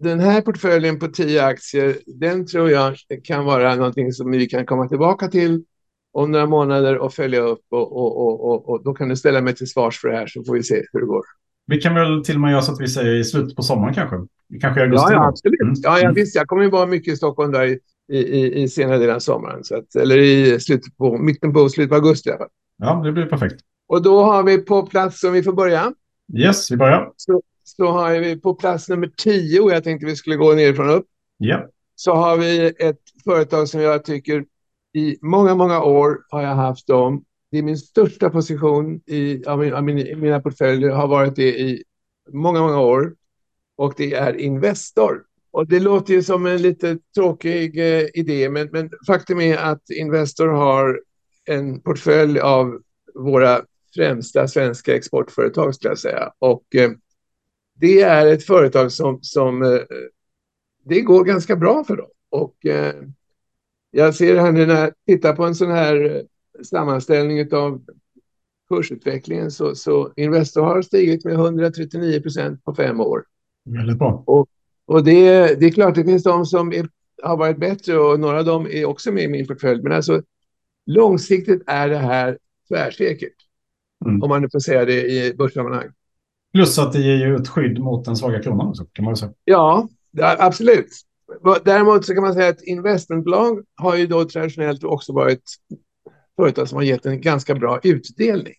den 0.00 0.20
här 0.20 0.40
portföljen 0.40 0.98
på 0.98 1.08
tio 1.08 1.44
aktier, 1.44 1.96
den 2.06 2.46
tror 2.46 2.70
jag 2.70 2.96
kan 3.24 3.44
vara 3.44 3.74
någonting 3.74 4.12
som 4.12 4.30
vi 4.30 4.46
kan 4.46 4.66
komma 4.66 4.88
tillbaka 4.88 5.28
till 5.28 5.64
om 6.12 6.30
några 6.30 6.46
månader 6.46 6.98
och 6.98 7.14
följa 7.14 7.40
upp 7.40 7.64
och, 7.70 7.96
och, 7.96 8.50
och, 8.50 8.68
och, 8.68 8.84
då 8.84 8.94
kan 8.94 9.08
du 9.08 9.16
ställa 9.16 9.40
mig 9.40 9.54
till 9.54 9.66
svars 9.66 10.00
för 10.00 10.08
det 10.08 10.16
här 10.16 10.26
så 10.26 10.44
får 10.44 10.54
vi 10.54 10.62
se 10.62 10.82
hur 10.92 11.00
det 11.00 11.06
går. 11.06 11.24
Vi 11.66 11.80
kan 11.80 11.94
väl 11.94 12.24
till 12.24 12.34
och 12.34 12.40
med 12.40 12.50
göra 12.50 12.62
så 12.62 12.72
att 12.72 12.80
vi 12.80 12.88
säger 12.88 13.14
i 13.14 13.24
slutet 13.24 13.56
på 13.56 13.62
sommaren 13.62 13.94
kanske? 13.94 14.16
Kanske 14.60 14.80
i 14.80 14.82
augusti? 14.82 15.06
Ja, 15.08 15.12
ja 15.12 15.28
absolut. 15.28 15.60
Mm. 15.60 15.74
Ja, 15.82 15.98
ja, 16.00 16.12
visst. 16.12 16.36
Jag 16.36 16.46
kommer 16.46 16.62
ju 16.62 16.70
vara 16.70 16.86
mycket 16.86 17.12
i 17.12 17.16
Stockholm 17.16 17.52
där 17.52 17.64
i 17.64 17.78
i, 18.08 18.18
i, 18.18 18.62
i 18.62 18.68
senare 18.68 18.98
delen 18.98 19.14
av 19.14 19.20
sommaren. 19.20 19.64
Så 19.64 19.76
att, 19.76 19.94
eller 19.94 20.18
i 20.18 20.60
slutet 20.60 20.96
på, 20.96 21.18
mitten 21.18 21.52
på 21.52 21.68
slutet 21.68 21.90
på 21.90 21.94
augusti 21.94 22.28
i 22.28 22.32
alla 22.32 22.38
fall. 22.38 22.48
Ja, 22.78 23.02
det 23.04 23.12
blir 23.12 23.26
perfekt. 23.26 23.56
Och 23.88 24.02
då 24.02 24.22
har 24.22 24.42
vi 24.42 24.58
på 24.58 24.86
plats, 24.86 25.24
om 25.24 25.32
vi 25.32 25.42
får 25.42 25.52
börja. 25.52 25.92
Yes, 26.38 26.70
vi 26.70 26.76
börjar. 26.76 27.12
Så, 27.16 27.42
så 27.64 27.86
har 27.86 28.18
vi 28.20 28.40
på 28.40 28.54
plats 28.54 28.88
nummer 28.88 29.10
tio, 29.16 29.60
och 29.60 29.70
jag 29.70 29.84
tänkte 29.84 30.06
vi 30.06 30.16
skulle 30.16 30.36
gå 30.36 30.54
nerifrån 30.54 30.90
upp. 30.90 31.06
Ja. 31.36 31.68
Så 31.94 32.14
har 32.14 32.36
vi 32.36 32.72
ett 32.78 33.00
företag 33.24 33.68
som 33.68 33.80
jag 33.80 34.04
tycker 34.04 34.44
i 34.94 35.16
många, 35.22 35.54
många 35.54 35.82
år 35.82 36.18
har 36.30 36.42
jag 36.42 36.54
haft 36.54 36.86
dem. 36.86 37.24
Det 37.50 37.58
är 37.58 37.62
min 37.62 37.78
största 37.78 38.30
position 38.30 39.00
i, 39.06 39.44
av, 39.46 39.58
min, 39.58 39.74
av 39.74 39.84
mina 39.84 40.40
portföljer, 40.40 40.90
har 40.90 41.08
varit 41.08 41.36
det 41.36 41.60
i 41.60 41.84
många, 42.32 42.60
många 42.60 42.80
år. 42.80 43.14
Och 43.76 43.94
det 43.96 44.14
är 44.14 44.36
Investor. 44.36 45.22
Och 45.50 45.68
det 45.68 45.80
låter 45.80 46.14
ju 46.14 46.22
som 46.22 46.46
en 46.46 46.62
lite 46.62 46.98
tråkig 47.14 47.78
eh, 47.78 48.06
idé, 48.14 48.48
men, 48.48 48.68
men 48.72 48.90
faktum 49.06 49.40
är 49.40 49.56
att 49.56 49.90
Investor 49.90 50.48
har 50.48 51.00
en 51.44 51.80
portfölj 51.80 52.40
av 52.40 52.80
våra 53.14 53.62
främsta 53.94 54.48
svenska 54.48 54.96
exportföretag, 54.96 55.74
skulle 55.74 55.90
jag 55.90 55.98
säga. 55.98 56.32
Och 56.38 56.74
eh, 56.74 56.90
det 57.74 58.00
är 58.00 58.26
ett 58.26 58.44
företag 58.44 58.92
som, 58.92 59.18
som 59.22 59.62
eh, 59.62 59.80
det 60.84 61.00
går 61.00 61.24
ganska 61.24 61.56
bra 61.56 61.84
för 61.84 61.96
dem. 61.96 62.10
Och 62.30 62.66
eh, 62.66 62.94
jag 63.90 64.14
ser 64.14 64.36
här 64.36 64.52
nu 64.52 64.66
när 64.66 64.80
jag 64.80 64.92
tittar 65.06 65.36
på 65.36 65.44
en 65.44 65.54
sån 65.54 65.70
här 65.70 66.22
sammanställning 66.62 67.52
av 67.52 67.82
kursutvecklingen 68.68 69.50
så, 69.50 69.74
så 69.74 70.12
Investor 70.16 70.62
har 70.62 70.82
stigit 70.82 71.24
med 71.24 71.34
139 71.34 72.20
procent 72.20 72.64
på 72.64 72.74
fem 72.74 73.00
år. 73.00 73.24
Väldigt 73.64 73.98
bra. 73.98 74.22
Och 74.26 74.48
och 74.86 75.04
det, 75.04 75.54
det 75.60 75.66
är 75.66 75.70
klart, 75.70 75.94
det 75.94 76.04
finns 76.04 76.22
de 76.22 76.46
som 76.46 76.72
är, 76.72 76.88
har 77.22 77.36
varit 77.36 77.58
bättre 77.58 77.98
och 77.98 78.20
några 78.20 78.38
av 78.38 78.44
dem 78.44 78.66
är 78.66 78.84
också 78.84 79.12
med 79.12 79.24
i 79.24 79.28
min 79.28 79.46
portfölj. 79.46 79.82
Men 79.82 79.92
alltså 79.92 80.22
långsiktigt 80.86 81.62
är 81.66 81.88
det 81.88 81.98
här 81.98 82.38
tvärsäkert. 82.68 83.34
Mm. 84.04 84.22
Om 84.22 84.28
man 84.28 84.42
nu 84.42 84.48
får 84.52 84.60
säga 84.60 84.84
det 84.84 85.10
i 85.10 85.34
börssammanhang. 85.34 85.88
Plus 86.54 86.78
att 86.78 86.92
det 86.92 87.00
ger 87.00 87.16
ju 87.16 87.36
ett 87.36 87.48
skydd 87.48 87.78
mot 87.78 88.04
den 88.04 88.16
svaga 88.16 88.42
kronan 88.42 88.68
också, 88.68 88.84
kan 88.92 89.04
man 89.04 89.16
säga. 89.16 89.32
Ja, 89.44 89.88
absolut. 90.18 90.90
Däremot 91.64 92.06
så 92.06 92.14
kan 92.14 92.22
man 92.22 92.34
säga 92.34 92.48
att 92.48 92.62
investmentbolag 92.62 93.64
har 93.76 93.96
ju 93.96 94.06
då 94.06 94.24
traditionellt 94.24 94.84
också 94.84 95.12
varit 95.12 95.42
företag 96.36 96.68
som 96.68 96.76
har 96.76 96.82
gett 96.82 97.06
en 97.06 97.20
ganska 97.20 97.54
bra 97.54 97.80
utdelning. 97.82 98.54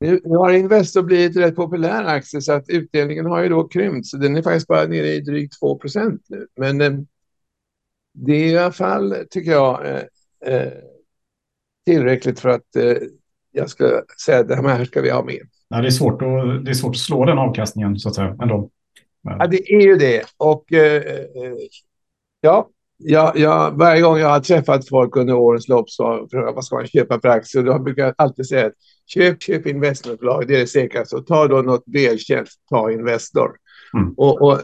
Nu, 0.00 0.20
nu 0.24 0.36
har 0.36 0.52
Investor 0.52 1.02
blivit 1.02 1.36
rätt 1.36 1.56
populär 1.56 2.04
aktie 2.04 2.40
så 2.40 2.52
att 2.52 2.68
utdelningen 2.68 3.26
har 3.26 3.42
ju 3.42 3.48
då 3.48 3.68
krympt 3.68 4.06
så 4.06 4.16
den 4.16 4.36
är 4.36 4.42
faktiskt 4.42 4.66
bara 4.66 4.84
nere 4.84 5.08
i 5.08 5.20
drygt 5.20 5.60
2 5.60 5.80
nu. 6.28 6.46
Men 6.56 6.80
eh, 6.80 6.92
det 8.14 8.32
är 8.32 8.46
i 8.46 8.58
alla 8.58 8.72
fall, 8.72 9.14
tycker 9.30 9.50
jag, 9.50 9.86
eh, 9.86 10.02
eh, 10.54 10.72
tillräckligt 11.86 12.40
för 12.40 12.48
att 12.48 12.76
eh, 12.76 12.96
jag 13.52 13.70
ska 13.70 14.02
säga 14.24 14.38
att 14.38 14.48
det 14.48 14.56
här 14.56 14.84
ska 14.84 15.00
vi 15.00 15.10
ha 15.10 15.24
med. 15.24 15.48
Ja, 15.68 15.80
det, 15.80 15.88
är 15.88 15.90
svårt 15.90 16.22
att, 16.22 16.64
det 16.64 16.70
är 16.70 16.74
svårt 16.74 16.94
att 16.94 17.00
slå 17.00 17.24
den 17.24 17.38
avkastningen 17.38 17.98
så 17.98 18.08
att 18.08 18.14
säga 18.14 18.36
ändå. 18.42 18.70
Ja, 19.22 19.46
det 19.46 19.72
är 19.72 19.80
ju 19.80 19.96
det. 19.96 20.24
Och 20.36 20.72
eh, 20.72 21.02
eh, 21.02 21.54
ja, 22.40 22.68
Ja, 23.00 23.32
ja, 23.36 23.72
varje 23.74 24.02
gång 24.02 24.18
jag 24.18 24.28
har 24.28 24.40
träffat 24.40 24.88
folk 24.88 25.16
under 25.16 25.34
årens 25.34 25.68
lopp 25.68 25.90
så 25.90 26.28
frågar 26.30 26.52
vad 26.52 26.64
ska 26.64 26.76
man 26.76 26.86
köpa 26.86 27.20
för 27.20 27.28
aktier? 27.28 27.62
Då 27.62 27.78
brukar 27.78 28.04
jag 28.04 28.14
alltid 28.18 28.46
säga 28.46 28.66
att 28.66 28.72
köp, 29.06 29.42
köp 29.42 29.66
investmentbolag, 29.66 30.48
det 30.48 30.54
är 30.54 30.60
det 30.60 30.66
säkraste. 30.66 31.16
Och 31.16 31.26
ta 31.26 31.48
då 31.48 31.62
något 31.62 31.82
välkänt, 31.86 32.48
ta 32.70 32.90
Investor. 32.90 33.50
Mm. 33.94 34.14
Och, 34.16 34.42
och, 34.42 34.60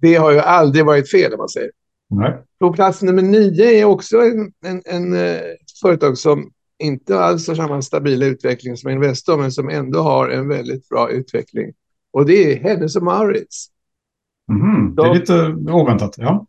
det 0.00 0.14
har 0.14 0.32
ju 0.32 0.38
aldrig 0.38 0.84
varit 0.84 1.10
fel 1.10 1.32
om 1.32 1.38
man 1.38 1.48
säger. 1.48 1.70
Nej. 2.10 2.42
På 2.60 2.72
plats 2.72 3.02
nummer 3.02 3.22
nio 3.22 3.64
är 3.64 3.84
också 3.84 4.18
en, 4.18 4.52
en, 4.66 4.82
en, 4.84 5.14
ett 5.14 5.78
företag 5.82 6.18
som 6.18 6.50
inte 6.84 7.18
alls 7.18 7.48
har 7.48 7.54
samma 7.54 7.82
stabila 7.82 8.26
utveckling 8.26 8.76
som 8.76 8.90
Investor, 8.90 9.36
men 9.36 9.52
som 9.52 9.68
ändå 9.68 10.00
har 10.00 10.28
en 10.28 10.48
väldigt 10.48 10.88
bra 10.88 11.10
utveckling. 11.10 11.72
Och 12.10 12.26
det 12.26 12.52
är 12.52 12.60
Hennes 12.60 12.96
och 12.96 13.02
Mauritz. 13.02 13.66
Mm, 14.50 14.94
det 14.94 15.02
är 15.02 15.14
lite 15.14 15.72
oväntat, 15.72 16.14
ja. 16.18 16.46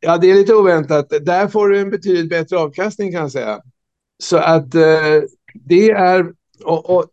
Ja, 0.00 0.18
det 0.18 0.30
är 0.30 0.34
lite 0.34 0.54
oväntat. 0.54 1.08
Där 1.22 1.48
får 1.48 1.68
du 1.68 1.78
en 1.80 1.90
betydligt 1.90 2.30
bättre 2.30 2.58
avkastning 2.58 3.12
kan 3.12 3.20
jag 3.20 3.32
säga. 3.32 3.60
Så 4.22 4.36
att 4.36 4.74
eh, 4.74 5.22
det 5.54 5.90
är... 5.90 6.32
Och, 6.64 6.96
och, 6.96 7.06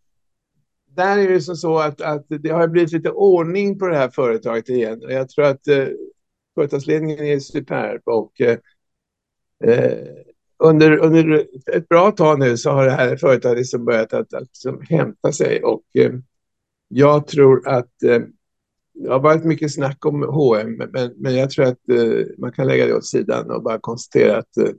där 0.88 1.18
är 1.18 1.30
det 1.30 1.42
som 1.42 1.56
så 1.56 1.78
att, 1.78 2.02
att 2.02 2.26
det 2.28 2.50
har 2.50 2.68
blivit 2.68 2.92
lite 2.92 3.12
ordning 3.12 3.80
på 3.80 3.88
det 3.88 3.98
här 3.98 4.10
företaget 4.10 4.70
igen. 4.70 5.04
Och 5.04 5.12
jag 5.12 5.30
tror 5.30 5.46
att 5.46 5.68
eh, 5.68 5.88
företagsledningen 6.56 7.26
är 7.26 7.40
superb 7.40 8.02
och 8.06 8.42
eh, 8.42 8.58
eh 9.64 10.08
under, 10.60 10.98
under 10.98 11.48
ett 11.74 11.90
bra 11.90 12.12
tag 12.12 12.40
nu 12.40 12.58
så 12.58 12.72
har 12.72 12.86
det 12.86 12.92
här 12.92 13.18
företaget 13.18 13.58
liksom 13.58 13.86
börjat 13.86 14.14
att, 14.14 14.34
att 14.34 14.42
liksom 14.42 14.82
hämta 14.90 15.32
sig 15.32 15.64
och 15.64 15.82
eh, 15.94 16.12
jag 16.88 17.28
tror 17.28 17.68
att 17.68 18.04
eh, 18.04 18.20
det 18.94 19.10
har 19.10 19.20
varit 19.20 19.44
mycket 19.44 19.74
snack 19.74 20.06
om 20.06 20.24
H&M, 20.24 20.82
men, 20.94 21.14
men 21.16 21.36
jag 21.36 21.50
tror 21.50 21.66
att 21.66 21.90
eh, 21.90 22.26
man 22.38 22.52
kan 22.52 22.68
lägga 22.68 22.86
det 22.86 22.94
åt 22.94 23.06
sidan 23.06 23.52
och 23.52 23.64
bara 23.64 23.80
konstatera 23.80 24.38
att 24.38 24.58
eh, 24.58 24.70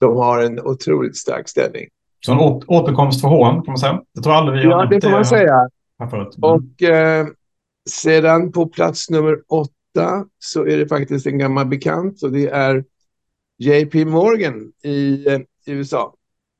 de 0.00 0.16
har 0.16 0.42
en 0.42 0.60
otroligt 0.60 1.16
stark 1.16 1.48
ställning. 1.48 1.88
Så 2.26 2.32
en 2.32 2.38
återkomst 2.66 3.20
för 3.20 3.28
H&M 3.28 3.54
kan 3.54 3.72
man 3.72 3.78
säga? 3.78 4.02
Det 4.14 4.22
tror 4.22 4.32
aldrig 4.32 4.58
vi 4.58 4.70
Ja, 4.70 4.86
det 4.90 5.00
får 5.00 5.10
man 5.10 5.24
säga. 5.24 5.68
Mm. 6.02 6.26
Och 6.40 6.82
eh, 6.82 7.26
sedan 7.90 8.52
på 8.52 8.66
plats 8.66 9.10
nummer 9.10 9.38
åtta 9.48 10.24
så 10.38 10.66
är 10.66 10.78
det 10.78 10.88
faktiskt 10.88 11.26
en 11.26 11.38
gammal 11.38 11.66
bekant 11.66 12.22
och 12.22 12.32
det 12.32 12.48
är 12.48 12.84
JP 13.62 14.04
Morgan 14.04 14.72
i, 14.82 15.28
eh, 15.28 15.40
i 15.66 15.72
USA. 15.72 16.14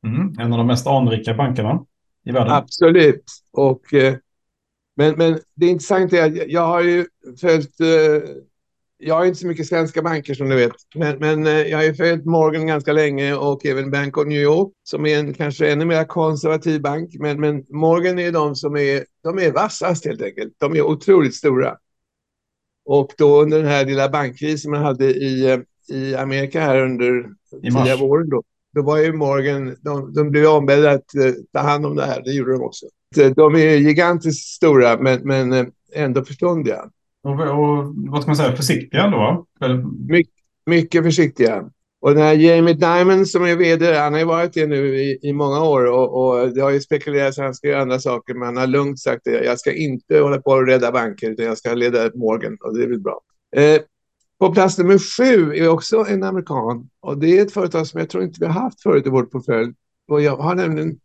Mm, 0.06 0.34
en 0.38 0.52
av 0.52 0.58
de 0.58 0.66
mest 0.66 0.86
anrika 0.86 1.34
bankerna 1.34 1.84
i 2.24 2.32
världen. 2.32 2.52
Absolut. 2.52 3.24
Och 3.52 3.94
eh, 3.94 4.14
men, 4.96 5.14
men 5.14 5.38
det 5.54 5.66
intressanta 5.66 6.16
är 6.16 6.26
att 6.26 6.50
jag 6.50 6.66
har 6.66 6.82
ju 6.82 7.06
följt, 7.40 7.80
eh, 7.80 8.30
jag 8.98 9.14
har 9.14 9.24
inte 9.24 9.38
så 9.38 9.46
mycket 9.46 9.66
svenska 9.66 10.02
banker 10.02 10.34
som 10.34 10.48
du 10.48 10.56
vet, 10.56 10.72
men, 10.94 11.18
men 11.18 11.44
jag 11.44 11.78
har 11.78 11.84
ju 11.84 11.94
följt 11.94 12.24
Morgan 12.24 12.66
ganska 12.66 12.92
länge 12.92 13.34
och 13.34 13.66
även 13.66 13.90
Bank 13.90 14.18
of 14.18 14.26
New 14.26 14.40
York 14.40 14.72
som 14.82 15.06
är 15.06 15.18
en 15.18 15.34
kanske 15.34 15.72
ännu 15.72 15.84
mer 15.84 16.04
konservativ 16.04 16.80
bank. 16.80 17.10
Men, 17.18 17.40
men 17.40 17.64
Morgan 17.68 18.18
är 18.18 18.32
de 18.32 18.54
som 18.54 18.76
är, 18.76 19.04
de 19.22 19.38
är 19.38 19.52
vassast 19.52 20.04
helt 20.04 20.22
enkelt. 20.22 20.52
De 20.58 20.76
är 20.76 20.82
otroligt 20.82 21.34
stora. 21.34 21.76
Och 22.84 23.12
då 23.18 23.42
under 23.42 23.58
den 23.58 23.66
här 23.66 23.86
lilla 23.86 24.08
bankkrisen 24.08 24.70
man 24.70 24.82
hade 24.82 25.04
i, 25.04 25.62
i 25.88 26.14
Amerika 26.14 26.60
här 26.60 26.82
under 26.82 27.28
tio 27.62 28.02
åren 28.02 28.28
då, 28.28 28.42
då 28.74 28.82
var 28.82 28.98
ju 28.98 29.12
Morgan, 29.12 29.76
de, 29.80 30.14
de 30.14 30.30
blev 30.30 30.46
ombedda 30.46 30.90
att 30.90 31.04
ta 31.52 31.60
hand 31.60 31.86
om 31.86 31.96
det 31.96 32.04
här, 32.04 32.22
det 32.24 32.32
gjorde 32.32 32.52
de 32.52 32.62
också. 32.62 32.86
de 33.36 33.54
är 33.54 33.76
gigantiskt 33.76 34.48
stora 34.48 34.98
men, 34.98 35.20
men 35.24 35.72
ändå 35.94 36.24
förståndiga. 36.24 36.90
Och, 37.22 37.40
och 37.40 37.94
vad 37.94 38.22
ska 38.22 38.28
man 38.28 38.36
säga, 38.36 38.56
försiktiga 38.56 39.04
ändå? 39.04 39.46
My, 40.08 40.24
mycket 40.66 41.04
försiktiga. 41.04 41.70
Och 42.00 42.14
den 42.14 42.22
här 42.22 42.34
Jamie 42.34 42.74
Dimon 42.74 43.26
som 43.26 43.44
är 43.44 43.56
vd, 43.56 43.94
han 43.94 44.12
har 44.12 44.20
ju 44.20 44.26
varit 44.26 44.52
det 44.52 44.66
nu 44.66 44.96
i, 44.96 45.18
i 45.22 45.32
många 45.32 45.64
år 45.64 45.86
och, 45.86 46.24
och, 46.24 46.54
det 46.54 46.60
har 46.60 46.70
ju 46.70 46.80
spekulerats 46.80 47.38
att 47.38 47.44
han 47.44 47.54
ska 47.54 47.68
göra 47.68 47.82
andra 47.82 47.98
saker, 47.98 48.34
men 48.34 48.42
han 48.42 48.56
har 48.56 48.66
lugnt 48.66 49.00
sagt 49.00 49.24
det. 49.24 49.44
Jag 49.44 49.58
ska 49.58 49.72
inte 49.72 50.18
hålla 50.18 50.38
på 50.38 50.50
och 50.50 50.66
rädda 50.66 50.92
banker, 50.92 51.30
utan 51.30 51.46
jag 51.46 51.58
ska 51.58 51.74
leda 51.74 52.10
Morgan 52.14 52.56
och 52.60 52.76
det 52.76 52.84
är 52.84 52.88
väl 52.88 53.00
bra. 53.00 53.20
Eh, 53.56 53.80
på 54.42 54.52
plats 54.52 54.78
nummer 54.78 54.98
sju 54.98 55.56
är 55.56 55.68
också 55.68 56.06
en 56.08 56.22
amerikan 56.22 56.88
och 57.00 57.18
det 57.18 57.38
är 57.38 57.42
ett 57.42 57.52
företag 57.52 57.86
som 57.86 58.00
jag 58.00 58.08
tror 58.10 58.24
inte 58.24 58.40
vi 58.40 58.46
har 58.46 58.52
haft 58.52 58.82
förut 58.82 59.06
i 59.06 59.10
vår 59.10 59.22
portfölj. 59.22 59.72
Och 60.08 60.22
jag 60.22 60.36
har 60.36 60.54
nämligen 60.54 60.98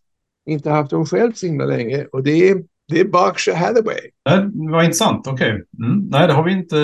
inte 0.46 0.70
haft 0.70 0.91
dem 0.91 1.06
själv 1.06 1.34
så 1.34 1.46
himla 1.46 1.65
länge 1.65 2.06
och 2.12 2.24
det 2.24 2.50
är, 2.50 2.63
det 2.88 3.00
är 3.00 3.06
Berkshire 3.06 3.56
Hathaway. 3.56 4.00
Det 4.25 4.72
var 4.72 4.84
intressant, 4.84 5.27
okej. 5.27 5.53
Okay. 5.53 5.88
Mm. 5.88 6.08
Nej, 6.10 6.27
det 6.27 6.34
har 6.34 6.44
vi 6.44 6.51
inte, 6.51 6.75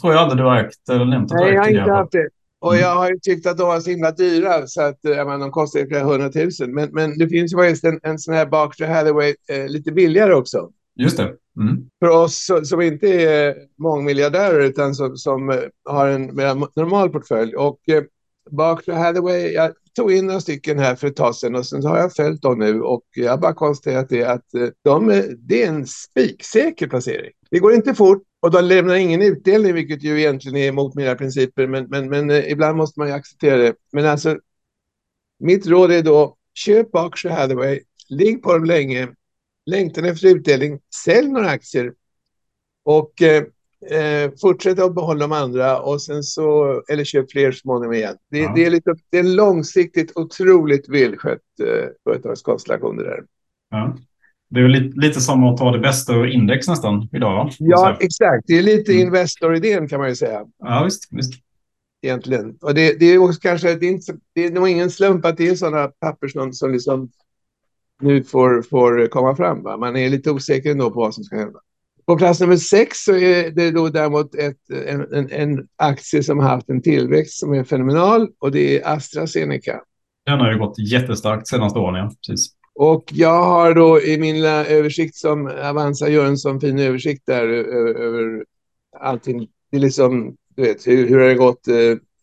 tror 0.00 0.12
jag 0.12 0.16
aldrig 0.16 0.40
du 0.40 0.44
har 0.44 0.56
ägt 0.56 0.88
eller 0.90 1.04
nämnt 1.04 1.32
Nej, 1.32 1.54
jag 1.54 1.62
har 1.62 1.68
inte 1.68 1.92
haft 1.92 2.12
det. 2.12 2.28
Och 2.60 2.76
jag 2.76 2.94
har 2.94 3.10
ju 3.10 3.18
tyckt 3.22 3.46
att 3.46 3.58
de 3.58 3.68
var 3.68 3.80
så 3.80 3.90
himla 3.90 4.10
dyra 4.10 4.66
så 4.66 4.82
att 4.82 4.98
jag 5.02 5.26
menar, 5.26 5.38
de 5.38 5.50
kostar 5.50 5.80
ju 5.80 5.88
flera 5.88 6.04
hundratusen. 6.04 6.74
Men, 6.74 6.88
men 6.92 7.18
det 7.18 7.28
finns 7.28 7.52
ju 7.52 7.56
faktiskt 7.56 7.84
en, 7.84 8.00
en 8.02 8.18
sån 8.18 8.34
här 8.34 8.46
Berkshire 8.46 8.88
Hathaway 8.92 9.34
eh, 9.48 9.68
lite 9.68 9.92
billigare 9.92 10.34
också. 10.34 10.70
Just 10.96 11.16
det. 11.16 11.34
Mm. 11.60 11.88
För 11.98 12.08
oss 12.08 12.50
som 12.64 12.80
inte 12.80 13.08
är 13.08 13.48
eh, 13.48 13.54
mångmiljardärer 13.78 14.60
utan 14.60 14.94
som, 14.94 15.16
som 15.16 15.50
eh, 15.50 15.56
har 15.84 16.08
en 16.08 16.36
mer 16.36 16.54
normal 16.80 17.10
portfölj. 17.10 17.54
Och 17.56 17.88
eh, 17.88 18.02
Berkshire 18.50 18.96
Hathaway, 18.96 19.52
jag 19.52 19.72
tog 19.96 20.12
in 20.12 20.26
några 20.26 20.40
stycken 20.40 20.78
här 20.78 20.94
för 20.94 21.06
ett 21.06 21.16
tag 21.16 21.34
sedan 21.34 21.54
och 21.54 21.66
sen 21.66 21.84
har 21.84 21.98
jag 21.98 22.14
följt 22.14 22.42
dem 22.42 22.58
nu 22.58 22.82
och 22.82 23.04
jag 23.14 23.40
bara 23.40 23.54
konstaterat 23.54 24.08
det 24.08 24.24
att 24.24 24.54
eh, 24.54 24.68
de, 24.82 25.22
det 25.38 25.62
är 25.62 25.68
en 25.68 25.86
spiksäker 25.86 26.86
placering. 26.86 27.32
Det 27.50 27.58
går 27.58 27.74
inte 27.74 27.94
fort 27.94 28.22
och 28.40 28.50
de 28.50 28.64
lämnar 28.64 28.94
ingen 28.94 29.22
utdelning, 29.22 29.74
vilket 29.74 30.02
ju 30.02 30.18
egentligen 30.18 30.56
är 30.56 30.68
emot 30.68 30.94
mina 30.94 31.14
principer, 31.14 31.66
men, 31.66 31.84
men, 31.84 32.08
men 32.08 32.30
eh, 32.30 32.50
ibland 32.52 32.76
måste 32.76 33.00
man 33.00 33.08
ju 33.08 33.14
acceptera 33.14 33.56
det. 33.56 33.74
Men 33.92 34.06
alltså, 34.06 34.38
mitt 35.38 35.66
råd 35.66 35.92
är 35.92 36.02
då, 36.02 36.36
köp 36.54 36.92
Berkshire 36.92 37.32
Hathaway, 37.32 37.80
ligg 38.08 38.42
på 38.42 38.52
dem 38.52 38.64
länge, 38.64 39.08
längtan 39.66 40.04
efter 40.04 40.28
utdelning, 40.28 40.78
sälj 41.04 41.28
några 41.28 41.48
aktier 41.48 41.92
och 42.84 43.22
eh, 43.22 43.44
eh, 44.00 44.30
fortsätt 44.40 44.78
att 44.78 44.94
behålla 44.94 45.20
de 45.20 45.32
andra 45.32 45.80
och 45.80 46.02
sen 46.02 46.22
så, 46.22 46.82
eller 46.88 47.04
köp 47.04 47.32
fler 47.32 47.52
småningom 47.52 47.94
igen. 47.94 48.16
Det, 48.30 48.38
ja. 48.38 48.52
det, 48.54 48.64
är 48.64 48.70
lite, 48.70 48.94
det 49.10 49.18
är 49.18 49.24
en 49.24 49.34
långsiktigt 49.34 50.12
otroligt 50.16 50.88
välskött 50.88 51.40
eh, 51.62 51.88
företagskonstellation 52.04 52.96
det 52.96 53.04
där. 53.04 53.24
Ja. 53.70 53.96
Det 54.48 54.60
är 54.60 54.68
lite, 54.68 55.00
lite 55.00 55.20
som 55.20 55.44
att 55.44 55.56
ta 55.56 55.72
det 55.72 55.78
bästa 55.78 56.14
ur 56.14 56.26
index 56.26 56.68
nästan 56.68 57.08
idag. 57.12 57.52
Ja, 57.58 57.96
exakt. 58.00 58.44
Det 58.46 58.58
är 58.58 58.62
lite 58.62 58.92
mm. 58.92 59.06
Investor-idén 59.06 59.88
kan 59.88 60.00
man 60.00 60.08
ju 60.08 60.16
säga. 60.16 60.44
Ja, 60.58 60.84
visst. 60.84 61.08
visst. 61.10 61.34
Egentligen. 62.02 62.58
Och 62.60 62.74
det, 62.74 63.00
det 63.00 63.06
är 63.06 63.18
också 63.18 63.40
kanske, 63.40 63.74
det 63.74 63.86
är, 63.86 63.90
inte, 63.90 64.16
det 64.34 64.44
är 64.44 64.50
nog 64.50 64.68
ingen 64.68 64.90
slump 64.90 65.24
att 65.24 65.36
det 65.36 65.48
är 65.48 65.54
sådana 65.54 65.88
papper 65.88 66.28
som, 66.28 66.52
som 66.52 66.72
liksom 66.72 67.10
nu 68.02 68.22
får, 68.22 68.62
får 68.62 69.06
komma 69.06 69.36
fram. 69.36 69.62
Va? 69.62 69.76
Man 69.76 69.96
är 69.96 70.08
lite 70.08 70.30
osäker 70.30 70.70
ändå 70.70 70.90
på 70.90 71.00
vad 71.00 71.14
som 71.14 71.24
ska 71.24 71.36
hända. 71.36 71.58
På 72.06 72.16
plats 72.16 72.40
nummer 72.40 72.56
sex 72.56 72.98
så 72.98 73.16
är 73.16 73.50
det 73.50 73.70
då 73.70 73.88
däremot 73.88 74.34
ett, 74.34 74.70
en, 74.86 75.14
en, 75.14 75.30
en 75.30 75.68
aktie 75.76 76.22
som 76.22 76.38
har 76.38 76.48
haft 76.48 76.70
en 76.70 76.82
tillväxt 76.82 77.38
som 77.38 77.52
är 77.54 77.64
fenomenal 77.64 78.28
och 78.38 78.52
det 78.52 78.80
är 78.80 78.94
AstraZeneca. 78.94 79.80
Den 80.26 80.38
har 80.38 80.52
ju 80.52 80.58
gått 80.58 80.78
jättestarkt 80.78 81.48
senaste 81.48 81.78
åren. 81.78 81.96
Ja. 81.96 82.12
Precis. 82.28 82.56
Och 82.74 83.04
jag 83.12 83.44
har 83.44 83.74
då 83.74 84.00
i 84.00 84.18
min 84.18 84.44
översikt 84.44 85.16
som 85.16 85.46
Avanza 85.46 86.08
gör 86.08 86.26
en 86.26 86.36
sån 86.36 86.60
fin 86.60 86.78
översikt 86.78 87.22
där 87.26 87.48
över, 87.48 87.94
över 87.94 88.44
allting. 89.00 89.48
Det 89.70 89.76
är 89.76 89.80
liksom, 89.80 90.36
du 90.56 90.62
vet, 90.62 90.86
hur, 90.86 91.08
hur 91.08 91.18
har 91.18 91.28
det 91.28 91.34
gått 91.34 91.68
eh, 91.68 91.74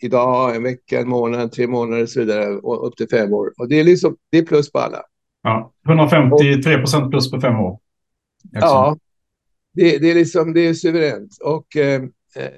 idag, 0.01 0.55
en 0.55 0.63
vecka, 0.63 0.99
en 0.99 1.09
månad, 1.09 1.51
tre 1.51 1.67
månader 1.67 2.03
och 2.03 2.09
så 2.09 2.19
vidare, 2.19 2.47
och 2.47 2.87
upp 2.87 2.95
till 2.95 3.09
fem 3.09 3.33
år. 3.33 3.53
Och 3.57 3.67
det 3.67 3.79
är 3.79 3.83
liksom, 3.83 4.15
det 4.31 4.37
är 4.37 4.45
plus 4.45 4.71
på 4.71 4.79
alla. 4.79 5.01
Ja, 5.43 5.73
153 5.87 6.77
procent 6.77 7.11
plus 7.11 7.31
på 7.31 7.41
fem 7.41 7.59
år. 7.59 7.79
Ja, 8.51 8.97
det, 9.73 9.97
det, 9.97 10.11
är 10.11 10.15
liksom, 10.15 10.53
det 10.53 10.67
är 10.67 10.73
suveränt. 10.73 11.37
Och 11.43 11.77
eh, 11.77 12.01
eh, 12.35 12.51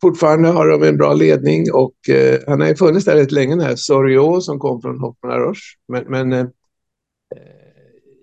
fortfarande 0.00 0.48
har 0.48 0.68
de 0.68 0.82
en 0.82 0.96
bra 0.96 1.14
ledning 1.14 1.72
och 1.72 2.08
eh, 2.08 2.40
han 2.46 2.60
har 2.60 2.68
ju 2.68 2.76
funnits 2.76 3.04
där 3.04 3.16
rätt 3.16 3.32
länge, 3.32 3.56
den 3.56 3.66
här 3.66 3.76
Sorio 3.76 4.40
som 4.40 4.58
kom 4.58 4.82
från 4.82 5.00
Hoffman 5.00 5.38
Roche. 5.38 5.76
Men, 5.88 6.04
men 6.04 6.32
eh, 6.32 6.46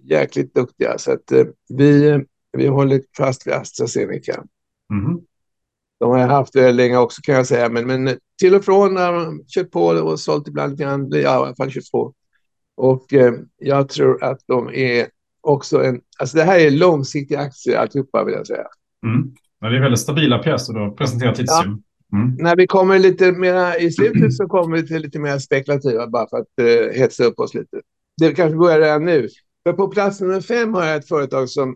jäkligt 0.03 0.55
duktiga. 0.55 0.98
Så 0.98 1.12
att 1.12 1.31
eh, 1.31 1.46
vi, 1.70 2.24
vi 2.58 2.67
håller 2.67 3.01
fast 3.17 3.48
vid 3.48 3.53
AstraZeneca. 3.53 4.43
Mm. 4.93 5.20
De 6.00 6.12
har 6.12 6.17
jag 6.17 6.27
haft 6.27 6.55
väldigt 6.55 6.75
länge 6.75 6.98
också 6.98 7.22
kan 7.22 7.36
jag 7.36 7.48
säga, 7.48 7.70
men, 7.70 7.88
men 7.88 8.17
till 8.39 8.55
och 8.55 8.65
från 8.65 8.98
har 8.98 9.13
de 9.13 9.43
kört 9.48 9.72
på 9.72 9.86
och 9.86 10.20
sålt 10.20 10.48
ibland 10.48 10.81
ja, 10.81 11.17
i 11.20 11.25
alla 11.25 11.55
fall 11.55 11.72
kört 11.72 11.91
på. 11.91 12.13
Och 12.78 13.13
eh, 13.13 13.34
jag 13.58 13.90
tror 13.90 14.24
att 14.24 14.40
de 14.48 14.70
är 14.74 15.08
också 15.42 15.84
en, 15.84 16.01
alltså 16.20 16.38
det 16.38 16.44
här 16.44 16.60
är 16.60 16.72
långsiktiga 16.72 17.40
aktier 17.40 17.78
alltihopa 17.78 18.24
vill 18.24 18.34
jag 18.34 18.48
säga. 18.48 18.68
Mm. 19.06 19.32
Ja, 19.60 19.70
det 19.70 19.78
är 19.78 19.82
väldigt 19.82 20.00
stabila 20.00 20.38
pjäser 20.38 20.74
du 20.74 20.80
har 20.80 20.92
presenterat 20.92 21.34
hittills. 21.34 21.62
Ja. 21.63 21.78
Mm. 22.13 22.36
När 22.40 22.56
vi 22.56 22.68
kommer 22.68 23.00
lite 23.00 23.32
mer 23.32 23.82
i 23.82 23.92
slutet 23.92 24.34
så 24.34 24.48
kommer 24.48 24.78
vi 24.78 24.88
till 24.88 25.01
lite 25.01 25.20
mer 25.20 25.40
spekulativa 25.40 26.08
bara 26.08 26.28
för 26.30 26.38
att 26.38 26.48
uh, 26.62 27.00
hetsa 27.00 27.24
upp 27.24 27.40
oss 27.40 27.54
lite. 27.54 27.82
Det 28.18 28.34
kanske 28.34 28.58
börjar 28.58 28.80
redan 28.80 29.06
nu. 29.06 29.28
För 29.63 29.74
på 29.74 29.88
plats 29.88 30.22
nummer 30.22 30.42
fem 30.42 30.74
har 30.74 30.86
jag 30.86 30.96
ett 30.96 31.08
företag 31.08 31.50
som 31.50 31.75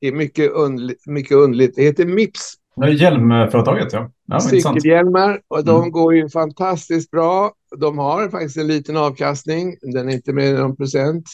är 0.00 0.12
mycket, 0.12 0.50
undligt, 0.50 1.06
mycket 1.06 1.36
underligt. 1.36 1.76
Det 1.76 1.82
heter 1.82 2.06
Mips. 2.06 2.54
Hjälmföretaget, 2.90 3.92
ja. 3.92 4.10
Ja 4.30 4.40
Cykelhjälmar. 4.40 5.40
Och 5.48 5.64
de 5.64 5.76
mm. 5.76 5.90
går 5.90 6.14
ju 6.14 6.28
fantastiskt 6.28 7.10
bra. 7.10 7.52
De 7.76 7.98
har 7.98 8.28
faktiskt 8.28 8.56
en 8.56 8.66
liten 8.66 8.96
avkastning. 8.96 9.76
Den 9.80 10.08
är 10.08 10.12
inte 10.12 10.32
mer 10.32 10.54
än 10.54 10.60
någon 10.60 10.76
procent. 10.76 11.24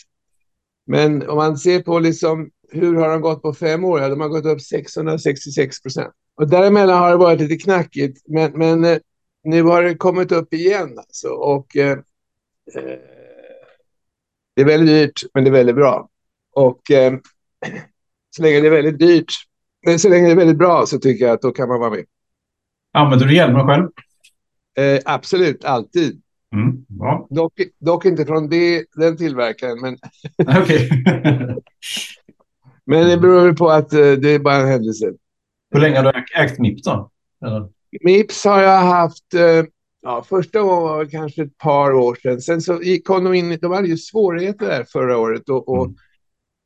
Men 0.86 1.28
om 1.28 1.36
man 1.36 1.58
ser 1.58 1.82
på 1.82 1.98
liksom 1.98 2.50
hur 2.72 2.94
har 2.94 3.08
de 3.08 3.20
gått 3.20 3.42
på 3.42 3.54
fem 3.54 3.84
år? 3.84 4.00
Ja, 4.00 4.08
de 4.08 4.20
har 4.20 4.28
gått 4.28 4.46
upp 4.46 4.60
666 4.60 5.82
procent. 5.82 6.12
Och 6.34 6.48
däremellan 6.48 6.98
har 6.98 7.10
det 7.10 7.16
varit 7.16 7.40
lite 7.40 7.56
knackigt, 7.56 8.22
men, 8.28 8.52
men 8.52 8.84
eh, 8.84 8.98
nu 9.44 9.62
har 9.62 9.82
det 9.82 9.94
kommit 9.94 10.32
upp 10.32 10.54
igen. 10.54 10.98
Alltså, 10.98 11.28
och 11.28 11.76
eh, 11.76 11.98
eh, 12.74 12.98
det 14.54 14.62
är 14.62 14.64
väldigt 14.64 14.88
dyrt, 14.88 15.30
men 15.34 15.44
det 15.44 15.50
är 15.50 15.52
väldigt 15.52 15.76
bra. 15.76 16.08
Och 16.52 16.90
eh, 16.90 17.12
så 18.36 18.42
länge 18.42 18.60
det 18.60 18.66
är 18.66 18.70
väldigt 18.70 18.98
dyrt, 18.98 19.32
men 19.86 19.98
så 19.98 20.08
länge 20.08 20.26
det 20.26 20.32
är 20.32 20.36
väldigt 20.36 20.58
bra 20.58 20.86
så 20.86 20.98
tycker 20.98 21.24
jag 21.24 21.34
att 21.34 21.42
då 21.42 21.50
kan 21.50 21.68
man 21.68 21.80
vara 21.80 21.90
med. 21.90 22.04
Använder 22.96 23.26
du 23.26 23.34
hjälmen 23.34 23.66
själv? 23.66 23.88
Eh, 24.78 25.00
absolut, 25.04 25.64
alltid. 25.64 26.22
Mm, 26.54 26.84
dock, 27.30 27.52
dock, 27.78 28.04
inte 28.04 28.26
från 28.26 28.48
det, 28.48 28.84
den 28.94 29.16
tillverkaren, 29.16 29.80
men... 29.80 29.98
Men 32.88 33.08
det 33.08 33.16
beror 33.16 33.52
på 33.52 33.68
att 33.68 33.94
uh, 33.94 34.12
det 34.12 34.30
är 34.30 34.38
bara 34.38 34.56
en 34.56 34.68
händelse. 34.68 35.12
Hur 35.70 35.80
länge 35.80 35.96
har 35.96 36.12
du 36.12 36.24
ägt 36.34 36.58
Mips 36.58 36.82
då? 36.82 37.10
Eller? 37.46 37.68
Mips 38.00 38.44
har 38.44 38.62
jag 38.62 38.80
haft, 38.80 39.34
uh, 39.34 39.64
ja, 40.02 40.24
första 40.28 40.60
gången 40.60 40.82
var 40.82 41.04
det 41.04 41.10
kanske 41.10 41.42
ett 41.42 41.58
par 41.58 41.92
år 41.92 42.14
sedan. 42.22 42.40
Sen 42.40 42.60
så 42.60 42.80
kom 43.04 43.24
de 43.24 43.34
in, 43.34 43.58
de 43.62 43.72
hade 43.72 43.88
ju 43.88 43.96
svårigheter 43.96 44.66
där 44.66 44.84
förra 44.92 45.18
året 45.18 45.48
och, 45.48 45.68
och, 45.68 45.84
mm. 45.84 45.96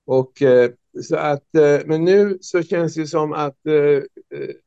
och 0.07 0.43
uh, 0.43 0.71
så 1.03 1.17
att, 1.17 1.45
men 1.85 2.05
nu 2.05 2.39
så 2.41 2.63
känns 2.63 2.95
det 2.95 3.07
som 3.07 3.33
att 3.33 3.57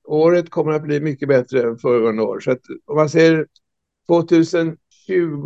året 0.08 0.50
kommer 0.50 0.72
att 0.72 0.84
bli 0.84 1.00
mycket 1.00 1.28
bättre 1.28 1.64
än 1.64 1.78
föregående 1.78 2.24
år. 2.24 2.40
Så 2.40 2.52
att 2.52 2.62
om 2.86 2.96
man 2.96 3.10
ser 3.10 3.48
2020 4.08 4.78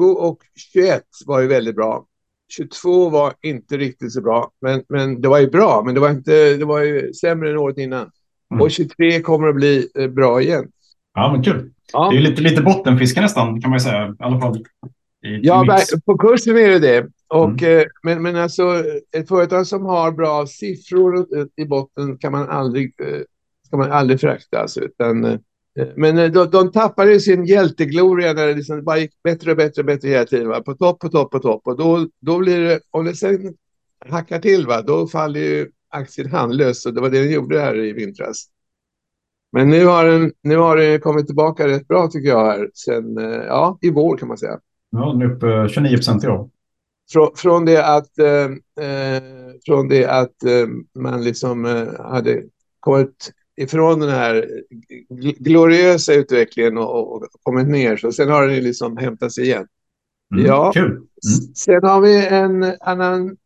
och 0.03 0.39
2021 0.73 1.03
var 1.25 1.41
ju 1.41 1.47
väldigt 1.47 1.75
bra. 1.75 2.05
22 2.49 3.09
var 3.09 3.33
inte 3.41 3.77
riktigt 3.77 4.13
så 4.13 4.21
bra, 4.21 4.51
men, 4.61 4.83
men 4.89 5.21
det 5.21 5.27
var 5.27 5.39
ju 5.39 5.49
bra, 5.49 5.83
men 5.85 5.95
det 5.95 6.01
var, 6.01 6.09
inte, 6.09 6.57
det 6.57 6.65
var 6.65 6.83
ju 6.83 7.13
sämre 7.13 7.49
än 7.49 7.57
året 7.57 7.77
innan. 7.77 8.11
Mm. 8.51 8.61
Och 8.61 8.71
23 8.71 9.21
kommer 9.21 9.47
att 9.47 9.55
bli 9.55 9.87
eh, 9.99 10.07
bra 10.07 10.41
igen. 10.41 10.67
Ja, 11.13 11.31
men 11.31 11.43
kul. 11.43 11.71
Ja. 11.93 12.09
Det 12.11 12.17
är 12.17 12.21
lite, 12.21 12.41
lite 12.41 12.61
bottenfiske 12.61 13.21
nästan, 13.21 13.61
kan 13.61 13.69
man 13.69 13.79
ju 13.79 13.83
säga. 13.83 14.07
I 14.19 14.23
alla 14.23 14.39
fall. 14.39 14.57
I, 14.57 15.39
ja, 15.43 15.79
på 16.05 16.17
kursen 16.17 16.57
är 16.57 16.69
det 16.69 16.79
det. 16.79 17.07
Och, 17.27 17.63
mm. 17.63 17.79
eh, 17.79 17.85
men, 18.03 18.21
men 18.21 18.35
alltså, 18.35 18.83
ett 19.11 19.27
företag 19.27 19.67
som 19.67 19.85
har 19.85 20.11
bra 20.11 20.47
siffror 20.47 21.27
i 21.55 21.65
botten 21.65 22.17
kan 22.17 22.31
man 22.31 22.49
aldrig, 22.49 22.93
eh, 23.01 23.21
ska 23.67 23.77
man 23.77 23.91
aldrig 23.91 24.19
förakta. 24.19 24.59
Alltså, 24.59 24.81
utan, 24.81 25.25
eh, 25.25 25.39
men 25.95 26.17
eh, 26.17 26.31
de, 26.31 26.49
de 26.49 26.71
tappade 26.71 27.19
sin 27.19 27.45
hjältegloria 27.45 28.33
när 28.33 28.47
det 28.47 28.53
liksom 28.53 28.83
bara 28.83 28.97
gick 28.97 29.23
bättre 29.23 29.51
och 29.51 29.57
bättre 29.57 29.81
och 29.81 29.85
bättre 29.85 30.09
hela 30.09 30.25
tiden. 30.25 30.47
Va? 30.47 30.61
På 30.61 30.73
topp, 30.73 30.99
på 30.99 31.09
topp, 31.09 31.31
på 31.31 31.39
topp. 31.39 31.61
Och 31.65 31.77
då, 31.77 32.07
då 32.19 32.39
blir 32.39 32.59
det, 32.59 32.79
om 32.91 33.05
det 33.05 33.15
sen 33.15 33.53
hackar 34.09 34.39
till, 34.39 34.67
va? 34.67 34.81
då 34.81 35.07
faller 35.07 35.39
ju 35.39 35.71
aktien 35.89 36.31
handlös. 36.31 36.85
Och 36.85 36.93
det 36.93 37.01
var 37.01 37.09
det 37.09 37.19
den 37.19 37.31
gjorde 37.31 37.59
här 37.59 37.85
i 37.85 37.93
vintras. 37.93 38.45
Men 39.51 39.69
nu 39.69 39.85
har 39.85 40.05
den, 40.05 40.31
nu 40.41 40.57
har 40.57 40.77
den 40.77 40.99
kommit 41.01 41.25
tillbaka 41.25 41.67
rätt 41.67 41.87
bra 41.87 42.07
tycker 42.07 42.29
jag 42.29 42.45
här. 42.45 42.69
Sen, 42.73 43.17
eh, 43.17 43.45
ja, 43.47 43.77
i 43.81 43.89
vår 43.89 44.17
kan 44.17 44.27
man 44.27 44.37
säga. 44.37 44.59
Ja, 44.89 45.11
den 45.11 45.21
är 45.21 45.35
uppe 45.35 45.73
29 45.73 45.95
procent 45.95 46.23
i 46.23 46.27
år. 46.27 46.49
Frå, 47.11 47.33
från 47.35 47.65
det 47.65 47.85
att, 47.85 48.19
eh, 48.19 48.85
eh 48.85 49.23
från 49.65 49.87
det 49.87 50.05
att 50.05 50.43
eh, 50.43 50.67
man 50.99 51.23
liksom 51.23 51.65
eh, 51.65 51.87
hade 51.99 52.43
kommit 52.79 53.31
ifrån 53.57 53.99
den 53.99 54.09
här 54.09 54.61
gloriösa 55.39 56.13
utvecklingen 56.13 56.77
och, 56.77 57.15
och 57.15 57.27
kommit 57.43 57.67
ner. 57.67 57.97
Så 57.97 58.11
sen 58.11 58.29
har 58.29 58.47
den 58.47 58.63
liksom 58.63 58.97
hämtat 58.97 59.33
sig 59.33 59.43
igen. 59.43 59.67
Mm, 60.33 60.45
ja. 60.45 60.71
Kul. 60.73 60.91
Mm. 60.91 61.07
Sen 61.55 61.83
har 61.83 62.01
vi 62.01 62.27
en 62.27 62.73
annan... 62.81 63.37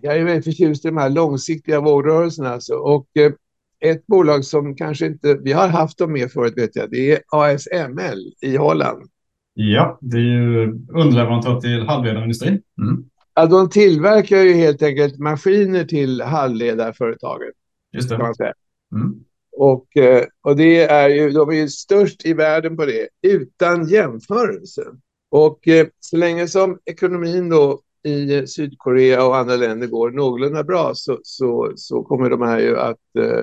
Jag 0.00 0.16
är 0.16 0.24
väldigt 0.24 0.44
förtjust 0.44 0.84
i 0.84 0.88
de 0.88 0.96
här 0.96 1.10
långsiktiga 1.10 1.80
vårdrörelserna. 1.80 2.50
Alltså. 2.50 2.74
Och 2.74 3.06
eh, 3.16 3.32
ett 3.80 4.06
bolag 4.06 4.44
som 4.44 4.76
kanske 4.76 5.06
inte... 5.06 5.34
Vi 5.34 5.52
har 5.52 5.68
haft 5.68 5.98
dem 5.98 6.12
med 6.12 6.32
förut, 6.32 6.54
vet 6.56 6.76
jag. 6.76 6.90
Det 6.90 7.12
är 7.12 7.20
ASML 7.28 8.32
i 8.40 8.56
Holland. 8.56 9.10
Ja, 9.58 9.98
det 10.00 10.16
är 10.16 10.20
ju 10.20 10.62
underleverantör 10.88 11.60
till 11.60 11.82
halvledarindustrin. 11.82 12.62
Mm. 12.82 13.04
Ja, 13.34 13.46
de 13.46 13.70
tillverkar 13.70 14.36
ju 14.36 14.52
helt 14.52 14.82
enkelt 14.82 15.18
maskiner 15.18 15.84
till 15.84 16.22
halvledarföretaget. 16.22 17.54
Just 17.92 18.08
det. 18.08 18.16
Kan 18.16 18.24
man 18.24 18.34
säga. 18.34 18.52
Mm. 18.92 19.14
Och, 19.56 19.96
eh, 19.96 20.24
och 20.42 20.56
det 20.56 20.82
är 20.82 21.08
ju, 21.08 21.30
de 21.30 21.48
är 21.48 21.54
ju 21.54 21.68
störst 21.68 22.26
i 22.26 22.34
världen 22.34 22.76
på 22.76 22.84
det, 22.84 23.08
utan 23.22 23.88
jämförelse. 23.88 24.84
Och 25.30 25.68
eh, 25.68 25.86
så 26.00 26.16
länge 26.16 26.48
som 26.48 26.78
ekonomin 26.84 27.48
då 27.48 27.80
i 28.02 28.46
Sydkorea 28.46 29.26
och 29.26 29.36
andra 29.36 29.56
länder 29.56 29.86
går 29.86 30.10
någorlunda 30.10 30.64
bra 30.64 30.90
så, 30.94 31.18
så, 31.22 31.72
så 31.76 32.02
kommer 32.02 32.30
de 32.30 32.42
här 32.42 32.58
ju 32.58 32.78
att 32.78 32.96
uh, 33.18 33.40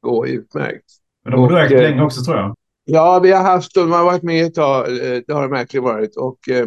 gå 0.00 0.26
utmärkt. 0.26 0.84
Men 1.24 1.32
de 1.32 1.40
har 1.40 1.50
räckt 1.50 1.72
länge 1.72 2.02
också 2.02 2.24
tror 2.24 2.36
jag. 2.36 2.54
Ja, 2.88 3.20
vi 3.22 3.32
har 3.32 3.42
haft, 3.42 3.74
de 3.74 3.92
har 3.92 4.04
varit 4.04 4.22
med 4.22 4.46
ett 4.46 4.54
tag, 4.54 4.86
det 5.26 5.32
har 5.32 5.42
de 5.42 5.50
verkligen 5.50 5.84
varit. 5.84 6.16
Och, 6.16 6.38
uh, 6.50 6.66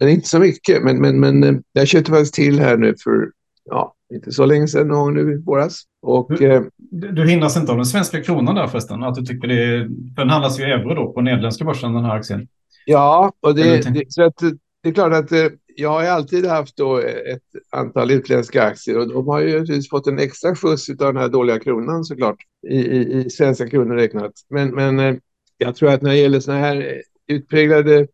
men 0.00 0.08
inte 0.08 0.28
så 0.28 0.38
mycket. 0.38 0.82
Men, 0.82 1.00
men, 1.00 1.20
men 1.20 1.62
jag 1.72 1.88
köpte 1.88 2.10
faktiskt 2.10 2.34
till 2.34 2.60
här 2.60 2.76
nu 2.76 2.94
för 3.04 3.30
ja, 3.64 3.94
inte 4.14 4.32
så 4.32 4.46
länge 4.46 4.68
sedan, 4.68 4.88
någon 4.88 5.14
nu 5.14 5.32
i 5.32 5.42
våras. 5.42 5.82
Och, 6.02 6.26
du, 6.38 6.52
eh, 6.52 6.62
du 6.90 7.28
hindras 7.28 7.56
inte 7.56 7.72
av 7.72 7.78
den 7.78 7.86
svenska 7.86 8.22
kronan 8.22 8.54
där 8.54 8.66
förresten? 8.66 9.02
Att 9.02 9.14
du 9.14 9.22
tycker 9.22 9.48
det 9.48 9.64
är, 9.64 9.86
den 9.90 10.30
handlas 10.30 10.60
ju 10.60 10.62
i 10.62 10.70
euro 10.70 10.94
då 10.94 11.12
på 11.12 11.20
nederländska 11.20 11.64
börsen, 11.64 11.94
den 11.94 12.04
här 12.04 12.16
aktien. 12.16 12.48
Ja, 12.86 13.32
och 13.40 13.54
det, 13.54 13.94
det, 13.94 14.04
så 14.08 14.22
att, 14.22 14.38
det 14.82 14.88
är 14.88 14.92
klart 14.92 15.12
att 15.12 15.32
eh, 15.32 15.46
jag 15.76 15.90
har 15.90 16.04
alltid 16.04 16.46
haft 16.46 16.76
då 16.76 16.98
ett 16.98 17.42
antal 17.70 18.10
utländska 18.10 18.62
aktier 18.62 18.98
och 18.98 19.08
de 19.08 19.28
har 19.28 19.40
ju 19.40 19.82
fått 19.90 20.06
en 20.06 20.18
extra 20.18 20.56
skjuts 20.56 20.90
av 20.90 20.96
den 20.96 21.16
här 21.16 21.28
dåliga 21.28 21.58
kronan 21.58 22.04
såklart 22.04 22.36
i, 22.68 22.76
i, 22.76 23.24
i 23.24 23.30
svenska 23.30 23.68
kronor 23.68 23.94
räknat. 23.94 24.32
Men, 24.50 24.74
men 24.74 24.98
eh, 24.98 25.16
jag 25.58 25.76
tror 25.76 25.90
att 25.90 26.02
när 26.02 26.10
det 26.10 26.16
gäller 26.16 26.40
sådana 26.40 26.60
här 26.60 27.02
utpräglade 27.26 28.06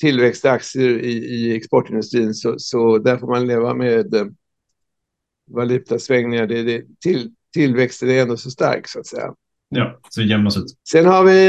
tillväxtaktier 0.00 0.98
i, 0.98 1.12
i 1.12 1.56
exportindustrin 1.56 2.34
så, 2.34 2.54
så 2.58 2.98
där 2.98 3.16
får 3.16 3.26
man 3.26 3.46
leva 3.46 3.74
med 3.74 4.34
valutasvängningar. 5.50 6.46
Det, 6.46 6.62
det, 6.62 6.84
till, 7.00 7.32
tillväxten 7.54 8.10
är 8.10 8.22
ändå 8.22 8.36
så 8.36 8.50
stark 8.50 8.88
så 8.88 9.00
att 9.00 9.06
säga. 9.06 9.34
Ja, 9.68 10.00
så 10.10 10.22
jämnas 10.22 10.56
ut. 10.56 10.64
Sen 10.90 11.06
har 11.06 11.24
vi 11.24 11.46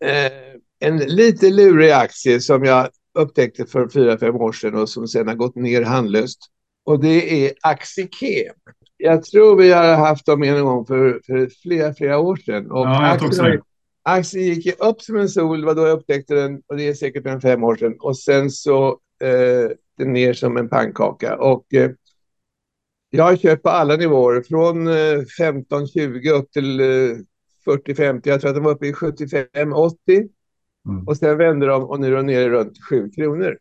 eh, 0.00 0.32
en 0.78 0.98
lite 0.98 1.50
lurig 1.50 1.90
aktie 1.90 2.40
som 2.40 2.64
jag 2.64 2.88
upptäckte 3.14 3.66
för 3.66 3.88
fyra, 3.88 4.18
fem 4.18 4.36
år 4.36 4.52
sedan 4.52 4.74
och 4.74 4.88
som 4.88 5.08
sedan 5.08 5.28
har 5.28 5.34
gått 5.34 5.54
ner 5.54 5.82
handlöst. 5.82 6.38
Och 6.84 7.00
det 7.00 7.46
är 7.46 7.52
Axikem. 7.62 8.54
Jag 8.96 9.24
tror 9.24 9.56
vi 9.56 9.72
har 9.72 9.96
haft 9.96 10.26
dem 10.26 10.42
en 10.42 10.64
gång 10.64 10.86
för, 10.86 11.20
för 11.26 11.50
flera, 11.62 11.94
flera 11.94 12.18
år 12.18 12.36
sedan. 12.36 12.70
Och 12.70 12.86
ja, 12.86 13.06
aktien, 13.06 13.62
aktien 14.02 14.44
gick 14.44 14.80
upp 14.80 15.02
som 15.02 15.16
en 15.16 15.28
sol, 15.28 15.60
det 15.60 15.66
var 15.66 15.74
då 15.74 15.86
jag 15.86 15.98
upptäckte 15.98 16.34
den 16.34 16.62
och 16.66 16.76
det 16.76 16.88
är 16.88 16.94
säkert 16.94 17.26
en 17.26 17.40
fem 17.40 17.64
år 17.64 17.76
sedan. 17.76 17.96
Och 18.00 18.18
sen 18.18 18.50
så 18.50 18.88
eh, 19.22 19.70
den 19.98 20.12
ner 20.12 20.32
som 20.32 20.56
en 20.56 20.68
pannkaka. 20.68 21.36
Och 21.36 21.74
eh, 21.74 21.90
jag 23.10 23.24
har 23.24 23.36
köpt 23.36 23.62
på 23.62 23.68
alla 23.68 23.96
nivåer, 23.96 24.42
från 24.42 24.88
15-20 24.88 26.26
eh, 26.26 26.38
upp 26.38 26.52
till 26.52 26.80
40-50. 27.66 28.00
Eh, 28.00 28.20
jag 28.24 28.40
tror 28.40 28.50
att 28.50 28.56
de 28.56 28.64
var 28.64 28.72
uppe 28.72 28.86
i 28.86 28.92
75-80. 28.92 30.28
Mm. 30.88 31.06
Och 31.06 31.16
sen 31.16 31.38
vände 31.38 31.66
de 31.66 31.84
och 31.84 32.00
nu 32.00 32.06
är 32.06 32.16
de 32.16 32.26
nere 32.26 32.48
runt 32.48 32.78
7 32.88 33.10
kronor. 33.10 33.58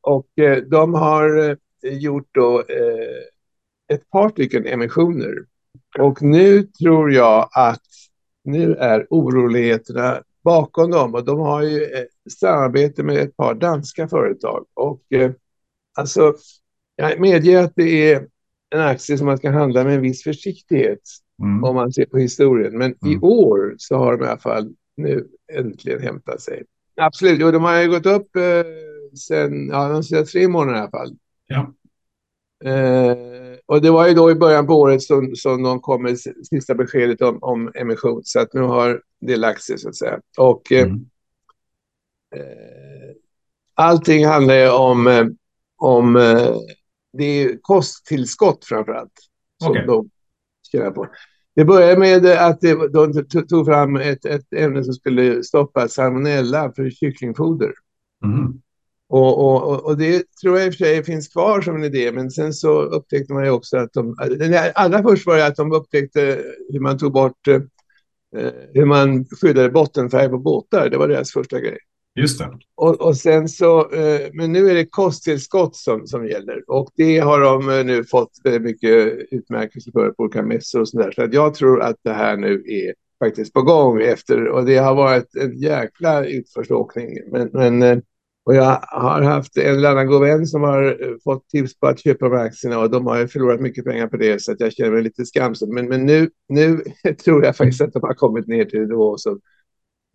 Och 0.00 0.38
eh, 0.38 0.56
de 0.62 0.94
har 0.94 1.48
eh, 1.48 1.98
gjort 1.98 2.28
då 2.32 2.60
eh, 2.60 3.94
ett 3.94 4.10
par 4.10 4.28
stycken 4.28 4.66
emissioner. 4.66 5.34
Och 5.98 6.22
nu 6.22 6.62
tror 6.62 7.12
jag 7.12 7.48
att 7.52 7.82
nu 8.44 8.74
är 8.74 9.06
oroligheterna 9.10 10.22
bakom 10.44 10.90
dem. 10.90 11.14
Och 11.14 11.24
de 11.24 11.40
har 11.40 11.62
ju 11.62 11.82
eh, 11.82 12.04
samarbete 12.40 13.02
med 13.02 13.16
ett 13.16 13.36
par 13.36 13.54
danska 13.54 14.08
företag. 14.08 14.66
Och 14.74 15.02
alltså, 15.94 16.34
jag 16.96 17.20
medger 17.20 17.64
att 17.64 17.72
det 17.76 18.12
är 18.12 18.26
en 18.70 18.80
aktie 18.80 19.18
som 19.18 19.26
man 19.26 19.38
ska 19.38 19.50
handla 19.50 19.84
med 19.84 19.94
en 19.94 20.00
viss 20.00 20.22
försiktighet 20.22 21.00
mm. 21.42 21.64
om 21.64 21.74
man 21.74 21.92
ser 21.92 22.04
på 22.04 22.18
historien. 22.18 22.78
Men 22.78 22.94
mm. 23.02 23.14
i 23.14 23.18
år 23.18 23.74
så 23.78 23.96
har 23.96 24.16
de 24.16 24.24
i 24.24 24.28
alla 24.28 24.38
fall 24.38 24.74
nu 24.96 25.28
äntligen 25.52 26.00
hämtat 26.00 26.40
sig. 26.40 26.62
Absolut, 26.96 27.40
jo, 27.40 27.50
de 27.50 27.62
har 27.62 27.80
ju 27.80 27.90
gått 27.90 28.06
upp 28.06 28.36
eh, 28.36 28.64
sen, 29.18 29.68
ja, 29.68 29.88
de 29.88 30.02
senaste 30.02 30.32
tre 30.32 30.48
månader 30.48 30.78
i 30.78 30.80
alla 30.80 30.90
fall. 30.90 31.16
Ja. 31.46 31.74
Eh, 32.64 33.16
och 33.66 33.82
det 33.82 33.90
var 33.90 34.08
ju 34.08 34.14
då 34.14 34.30
i 34.30 34.34
början 34.34 34.66
på 34.66 34.74
året 34.74 35.02
som, 35.02 35.36
som 35.36 35.62
de 35.62 35.80
kom 35.80 36.02
med 36.02 36.18
sista 36.50 36.74
beskedet 36.74 37.22
om, 37.22 37.38
om 37.42 37.72
emission. 37.74 38.20
Så 38.24 38.40
att 38.40 38.54
nu 38.54 38.60
har 38.60 39.02
det 39.20 39.36
lagt 39.36 39.62
sig 39.62 39.78
så 39.78 39.88
att 39.88 39.96
säga. 39.96 40.20
Och 40.38 40.72
eh, 40.72 40.82
mm. 40.82 41.06
eh, 42.34 43.14
allting 43.74 44.26
handlar 44.26 44.54
ju 44.54 44.70
om, 44.70 45.06
eh, 45.06 45.26
om 45.76 46.16
eh, 46.16 46.56
det 47.12 47.24
är 47.24 47.58
kosttillskott 47.62 48.64
framför 48.64 48.92
allt. 48.92 49.20
Som 49.62 49.70
okay. 49.70 49.86
de 49.86 50.10
tjänar 50.72 50.90
på. 50.90 51.06
Det 51.54 51.64
började 51.64 52.00
med 52.00 52.26
att 52.26 52.60
de 52.92 53.24
tog 53.48 53.66
fram 53.66 53.96
ett, 53.96 54.24
ett 54.24 54.52
ämne 54.56 54.84
som 54.84 54.94
skulle 54.94 55.42
stoppa 55.42 55.88
salmonella 55.88 56.72
för 56.76 56.90
kycklingfoder. 56.90 57.72
Mm. 58.24 58.52
Och, 59.08 59.38
och, 59.38 59.84
och, 59.84 59.98
det 59.98 60.24
tror 60.42 60.58
jag 60.58 60.66
i 60.66 60.70
och 60.70 60.74
för 60.74 60.84
sig 60.84 61.04
finns 61.04 61.28
kvar 61.28 61.60
som 61.60 61.76
en 61.76 61.84
idé, 61.84 62.12
men 62.12 62.30
sen 62.30 62.52
så 62.52 62.82
upptäckte 62.82 63.32
man 63.32 63.44
ju 63.44 63.50
också 63.50 63.76
att 63.76 63.92
de... 63.92 64.16
Allra 64.74 65.02
först 65.02 65.26
var 65.26 65.36
det 65.36 65.46
att 65.46 65.56
de 65.56 65.72
upptäckte 65.72 66.44
hur 66.72 66.80
man 66.80 66.98
tog 66.98 67.12
bort 67.12 67.48
eh, 67.48 67.60
hur 68.74 68.84
man 68.84 69.24
skyddade 69.24 69.70
bottenfärg 69.70 70.28
på 70.28 70.38
båtar. 70.38 70.88
Det 70.88 70.98
var 70.98 71.08
deras 71.08 71.32
första 71.32 71.60
grej. 71.60 71.78
Just 72.14 72.38
det. 72.38 72.50
Och, 72.74 73.00
och 73.00 73.16
sen 73.16 73.48
så, 73.48 73.90
eh, 73.90 74.30
men 74.32 74.52
nu 74.52 74.70
är 74.70 74.74
det 74.74 74.86
kosttillskott 74.86 75.76
som, 75.76 76.06
som 76.06 76.26
gäller 76.26 76.70
och 76.70 76.90
det 76.96 77.18
har 77.18 77.40
de 77.40 77.68
eh, 77.68 77.84
nu 77.84 78.04
fått 78.04 78.30
eh, 78.46 78.60
mycket 78.60 79.18
utmärkelse 79.30 79.90
för 79.92 80.10
på 80.10 80.22
olika 80.22 80.42
mässor 80.42 80.80
och 80.80 80.88
sådär. 80.88 81.12
Så 81.12 81.22
att 81.22 81.34
jag 81.34 81.54
tror 81.54 81.82
att 81.82 81.96
det 82.02 82.12
här 82.12 82.36
nu 82.36 82.64
är 82.66 82.94
faktiskt 83.24 83.52
på 83.52 83.62
gång 83.62 84.02
efter 84.02 84.48
och 84.48 84.64
det 84.64 84.76
har 84.76 84.94
varit 84.94 85.34
en 85.34 85.58
jäkla 85.58 86.24
utförsåkning. 86.24 87.18
Men, 87.30 87.50
men 87.52 87.82
eh, 87.82 87.98
och 88.44 88.54
jag 88.54 88.80
har 88.82 89.22
haft 89.22 89.56
en 89.56 89.74
eller 89.74 89.90
annan 89.90 90.06
god 90.06 90.20
vän 90.20 90.46
som 90.46 90.62
har 90.62 90.82
eh, 90.84 91.16
fått 91.24 91.48
tips 91.48 91.78
på 91.78 91.86
att 91.86 92.00
köpa 92.00 92.28
de 92.28 92.36
här 92.36 92.44
aktierna 92.44 92.78
och 92.78 92.90
de 92.90 93.06
har 93.06 93.18
ju 93.18 93.28
förlorat 93.28 93.60
mycket 93.60 93.84
pengar 93.84 94.06
på 94.06 94.16
det 94.16 94.42
så 94.42 94.52
att 94.52 94.60
jag 94.60 94.72
känner 94.72 94.90
mig 94.90 95.02
lite 95.02 95.24
skamsen. 95.24 95.74
Men, 95.74 95.88
men 95.88 96.06
nu, 96.06 96.30
nu 96.48 96.82
tror 97.24 97.44
jag 97.44 97.56
faktiskt 97.56 97.80
att 97.80 97.92
de 97.92 98.02
har 98.02 98.14
kommit 98.14 98.46
ner 98.46 98.64
till 98.64 98.80
det 98.80 98.86
nivå 98.86 99.18
som 99.18 99.40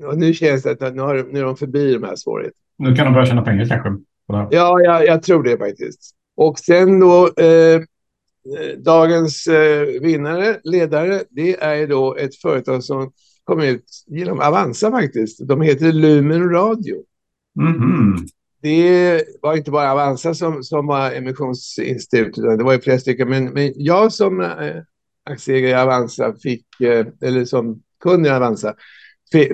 och 0.04 0.18
nu 0.18 0.34
känns 0.34 0.64
det 0.64 0.82
att 0.82 0.96
nu, 0.96 1.02
har, 1.02 1.28
nu 1.32 1.40
är 1.40 1.44
de 1.44 1.58
förbi 1.58 1.94
de 1.94 2.04
här 2.04 2.16
svårigheterna. 2.16 2.64
Nu 2.78 2.96
kan 2.96 3.06
de 3.06 3.14
börja 3.14 3.26
tjäna 3.26 3.42
pengar 3.42 3.66
kanske? 3.66 3.90
Ja, 4.28 4.82
jag, 4.82 5.06
jag 5.06 5.24
tror 5.24 5.44
det 5.44 5.58
faktiskt. 5.58 6.16
Och 6.36 6.60
sen 6.60 7.00
då 7.00 7.28
eh, 7.28 7.82
dagens 8.78 9.48
eh, 9.48 10.02
vinnare, 10.02 10.60
ledare, 10.64 11.24
det 11.30 11.64
är 11.64 11.88
då 11.88 12.16
ett 12.16 12.36
företag 12.36 12.84
som 12.84 13.12
kom 13.44 13.62
ut 13.62 13.86
genom 14.08 14.40
Avanza 14.40 14.92
faktiskt. 14.92 15.48
De 15.48 15.62
heter 15.62 15.92
Lumen 15.92 16.50
Radio. 16.50 16.96
Mm 17.60 17.74
-hmm. 17.74 18.28
Det 18.62 19.24
var 19.42 19.58
inte 19.58 19.72
bara 19.72 19.92
Avanza 19.92 20.34
som, 20.34 20.64
som 20.64 20.88
var 20.88 21.12
emissionsinstitut, 21.12 22.38
utan 22.38 22.58
det 22.58 22.64
var 22.64 22.74
ju 22.74 22.80
flera 22.80 23.00
stycken. 23.00 23.30
Men, 23.30 23.46
men 23.46 23.74
jag 23.76 24.14
som 24.14 24.42
eh, 24.42 24.76
aktieägare 25.24 25.72
i 25.72 25.74
Avanza 25.74 26.34
fick, 26.44 26.82
eh, 26.82 27.06
eller 27.22 27.46
som 27.46 27.82
kund 28.04 28.28
i 28.28 28.30
Avanza, 28.30 28.76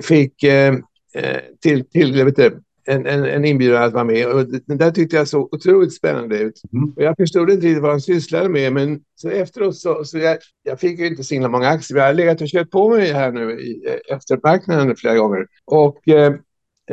fick 0.02 0.42
eh, 0.42 0.74
eh, 1.14 1.40
till, 1.62 1.84
till 1.90 2.24
vet 2.24 2.36
du, 2.36 2.60
en, 2.86 3.06
en, 3.06 3.24
en, 3.24 3.44
inbjudan 3.44 3.82
att 3.82 3.92
vara 3.92 4.04
med. 4.04 4.26
Och 4.26 4.46
det 4.46 4.74
där 4.74 4.90
tyckte 4.90 5.16
jag 5.16 5.28
såg 5.28 5.54
otroligt 5.54 5.94
spännande 5.94 6.38
ut. 6.38 6.62
Mm. 6.72 6.90
Och 6.96 7.02
jag 7.02 7.16
förstod 7.16 7.50
inte 7.50 7.66
riktigt 7.66 7.82
vad 7.82 7.92
de 7.92 8.00
sysslade 8.00 8.48
med, 8.48 8.72
men 8.72 9.00
så 9.14 9.28
efteråt 9.28 9.76
så, 9.76 10.04
så 10.04 10.18
jag, 10.18 10.38
jag 10.62 10.80
fick 10.80 10.98
ju 10.98 11.06
inte 11.06 11.24
så 11.24 11.34
himla 11.34 11.48
många 11.48 11.68
aktier. 11.68 11.98
Jag 11.98 12.06
har 12.06 12.14
legat 12.14 12.40
och 12.40 12.48
köpt 12.48 12.70
på 12.70 12.88
mig 12.88 13.12
här 13.12 13.32
nu 13.32 13.60
i 13.60 13.98
eftermarknaden 14.10 14.96
flera 14.96 15.16
gånger. 15.16 15.46
Och 15.64 16.08
eh, 16.08 16.32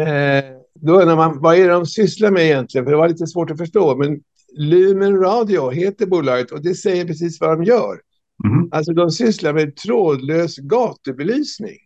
eh, 0.07 0.43
då 0.73 1.01
undrar 1.01 1.15
man, 1.15 1.41
vad 1.41 1.55
är 1.55 1.67
det 1.67 1.73
de 1.73 1.85
sysslar 1.85 2.31
med 2.31 2.43
egentligen? 2.43 2.85
För 2.85 2.91
det 2.91 2.97
var 2.97 3.09
lite 3.09 3.27
svårt 3.27 3.51
att 3.51 3.57
förstå. 3.57 3.95
Men 3.95 4.19
Lumen 4.57 5.19
Radio 5.19 5.69
heter 5.69 6.05
bolaget 6.05 6.51
och 6.51 6.63
det 6.63 6.75
säger 6.75 7.05
precis 7.05 7.41
vad 7.41 7.49
de 7.57 7.63
gör. 7.63 7.99
Mm. 8.43 8.69
Alltså 8.71 8.93
de 8.93 9.11
sysslar 9.11 9.53
med 9.53 9.75
trådlös 9.75 10.57
gatubelysning. 10.57 11.77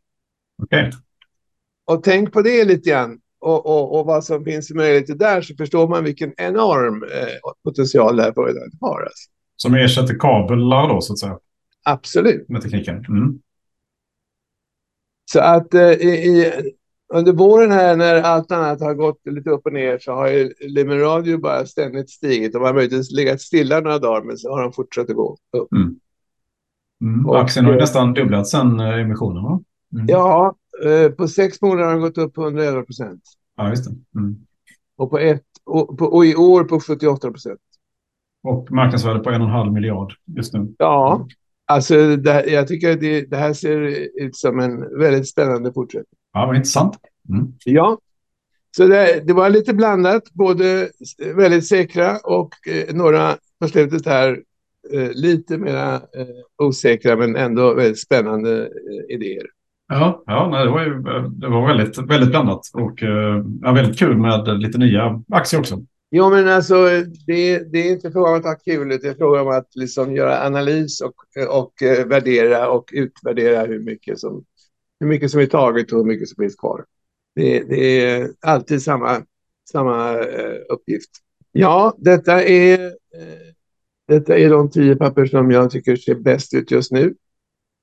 Okay. 0.64 0.92
Och 1.86 2.04
tänk 2.04 2.34
på 2.34 2.42
det 2.42 2.66
lite 2.66 2.90
grann. 2.90 3.20
och, 3.40 3.66
och, 3.66 4.00
och 4.00 4.06
vad 4.06 4.24
som 4.24 4.44
finns 4.44 4.72
möjligheter 4.72 5.16
där 5.16 5.42
så 5.42 5.56
förstår 5.56 5.88
man 5.88 6.04
vilken 6.04 6.34
enorm 6.38 7.04
eh, 7.04 7.52
potential 7.64 8.16
det 8.16 8.24
här 8.24 8.34
företaget 8.34 8.74
har. 8.82 9.02
Alltså. 9.02 9.30
Som 9.56 9.76
ersätter 9.76 10.20
kablar 10.20 10.88
då 10.90 11.02
så 11.02 11.14
att 11.14 11.20
säga? 11.20 11.40
Absolut. 11.84 12.50
Med 12.50 12.62
tekniken. 12.62 13.06
Mm. 13.10 13.40
Så 15.32 15.40
att 15.40 15.74
eh, 15.74 15.92
i, 15.92 16.54
under 17.14 17.34
våren 17.34 17.72
här 17.72 17.96
när 17.96 18.22
allt 18.22 18.52
annat 18.52 18.82
har 18.82 18.94
gått 18.94 19.22
lite 19.26 19.50
upp 19.50 19.66
och 19.66 19.74
ner 19.74 19.98
så 20.00 20.12
har 20.12 20.28
ju 20.28 20.54
Limen 20.60 21.00
Radio 21.00 21.38
bara 21.38 21.66
ständigt 21.66 22.10
stigit. 22.10 22.54
De 22.54 22.62
har 22.62 22.74
möjligtvis 22.74 23.12
legat 23.12 23.42
stilla 23.42 23.80
några 23.80 24.00
dagar 24.00 24.22
men 24.22 24.38
så 24.38 24.50
har 24.50 24.62
de 24.62 24.74
fortsatt 24.74 25.10
att 25.10 25.16
gå 25.16 25.38
upp. 25.58 25.72
Mm. 25.72 25.96
Mm. 27.02 27.26
Och, 27.26 27.42
Aktien 27.42 27.66
har 27.66 27.74
ju 27.74 27.80
nästan 27.80 28.14
dubblats 28.14 28.52
sedan 28.52 28.80
eh, 28.80 29.00
emissionen 29.00 29.44
va? 29.44 29.62
Mm. 29.96 30.06
Ja, 30.10 30.56
eh, 30.86 31.12
på 31.12 31.28
sex 31.28 31.62
månader 31.62 31.84
har 31.84 31.92
den 31.92 32.02
gått 32.02 32.18
upp 32.18 32.34
på 32.34 32.44
111 32.44 32.84
procent. 32.84 33.22
Ja, 33.58 33.70
just 33.70 33.86
det. 33.86 34.20
Mm. 34.20 34.36
Och, 34.98 35.10
på 35.10 35.20
ett, 35.20 35.44
och, 35.64 35.98
på, 35.98 36.06
och 36.06 36.26
i 36.26 36.36
år 36.36 36.64
på 36.64 36.80
78 36.80 37.32
procent. 37.32 37.60
Och 38.44 38.72
marknadsvärde 38.72 39.20
på 39.20 39.30
en 39.30 39.42
och 39.42 39.48
en 39.48 39.54
halv 39.54 39.74
miljard 39.74 40.14
just 40.26 40.54
nu. 40.54 40.76
Ja, 40.78 41.28
alltså 41.66 42.16
det, 42.16 42.46
jag 42.46 42.68
tycker 42.68 42.92
att 42.92 43.00
det, 43.00 43.22
det, 43.22 43.38
här 43.38 43.54
ser 43.54 43.82
ut 44.22 44.36
som 44.36 44.60
en 44.60 45.00
väldigt 45.00 45.30
spännande 45.30 45.74
fortsättning. 45.74 46.20
Ja, 46.34 46.46
vad 46.46 46.56
intressant. 46.56 46.98
Mm. 47.30 47.54
Ja, 47.66 47.98
så 48.78 48.88
det, 48.88 49.24
det, 49.28 49.34
var 49.34 49.50
lite 49.50 49.74
blandat, 49.74 50.34
både 50.34 50.90
väldigt 51.36 51.68
säkra 51.68 52.18
och 52.18 52.68
eh, 52.68 52.96
några 52.96 53.38
på 53.60 53.68
slutet 53.68 54.06
här 54.06 54.44
eh, 54.92 55.12
lite 55.12 55.58
mera 55.58 55.96
eh, 55.96 56.28
osäkra 56.58 57.16
men 57.16 57.36
ändå 57.36 57.74
väldigt 57.74 58.02
spännande 58.02 58.62
eh, 58.62 59.16
idéer. 59.16 59.46
Ja, 59.88 60.24
ja 60.26 60.50
nej, 60.52 60.66
det 60.66 60.72
var, 60.72 60.84
ju, 60.86 61.02
det 61.30 61.48
var 61.48 61.68
väldigt, 61.68 61.98
väldigt 61.98 62.30
blandat 62.30 62.62
och 62.74 63.04
eh, 63.04 63.44
ja, 63.62 63.72
väldigt 63.72 64.00
kul 64.00 64.18
med 64.18 64.62
lite 64.62 64.78
nya 64.78 65.24
aktier 65.32 65.60
också. 65.60 65.82
Jo, 66.12 66.30
men 66.30 66.48
alltså 66.48 66.76
det, 67.28 67.72
det 67.72 67.78
är 67.78 67.92
inte 67.92 68.12
fråga 68.12 68.30
om 68.32 68.38
att 68.38 68.46
ha 68.46 68.56
kul, 68.56 68.90
det 68.90 69.08
är 69.08 69.14
fråga 69.14 69.42
om 69.42 69.48
att 69.48 69.76
liksom 69.76 70.16
göra 70.16 70.46
analys 70.46 71.02
och, 71.02 71.16
och 71.50 71.84
eh, 71.84 72.06
värdera 72.06 72.70
och 72.70 72.90
utvärdera 72.94 73.66
hur 73.66 73.80
mycket 73.80 74.20
som, 74.20 74.44
hur 75.00 75.08
mycket 75.08 75.32
som 75.32 75.40
är 75.40 75.46
taget 75.46 75.92
och 75.92 75.98
hur 75.98 76.06
mycket 76.06 76.30
som 76.30 76.44
finns 76.44 76.56
kvar. 76.56 76.86
Det, 77.36 77.60
det 77.60 78.06
är 78.06 78.30
alltid 78.42 78.82
samma, 78.82 79.22
samma 79.72 80.14
uh, 80.14 80.60
uppgift. 80.70 81.10
Ja, 81.52 81.96
detta 81.98 82.44
är, 82.44 82.94
detta 84.08 84.38
är 84.38 84.50
de 84.50 84.72
tio 84.72 84.96
papper 84.96 85.26
som 85.26 85.52
jag 85.52 85.72
tycker 85.72 85.96
ser 85.96 86.16
bäst 86.16 86.54
ut 86.54 86.72
just 86.72 86.92
nu. 86.92 87.16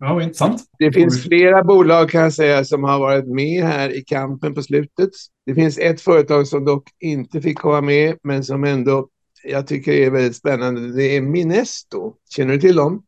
Ja, 0.04 0.22
intressant. 0.22 0.62
Det 0.78 0.92
finns 0.92 1.22
flera 1.22 1.64
bolag 1.64 2.10
kan 2.10 2.20
jag 2.22 2.32
säga 2.32 2.64
som 2.64 2.84
har 2.84 2.98
varit 2.98 3.28
med 3.28 3.64
här 3.64 3.96
i 3.96 4.04
kampen 4.04 4.54
på 4.54 4.62
slutet. 4.62 5.10
Det 5.46 5.54
finns 5.54 5.78
ett 5.78 6.00
företag 6.00 6.46
som 6.46 6.64
dock 6.64 6.88
inte 7.00 7.40
fick 7.40 7.58
komma 7.58 7.80
med, 7.80 8.16
men 8.22 8.44
som 8.44 8.64
ändå 8.64 9.08
jag 9.44 9.66
tycker 9.66 9.92
är 9.92 10.10
väldigt 10.10 10.36
spännande. 10.36 10.96
Det 10.96 11.16
är 11.16 11.20
Minesto. 11.20 12.14
Känner 12.36 12.52
du 12.52 12.60
till 12.60 12.76
dem? 12.76 13.02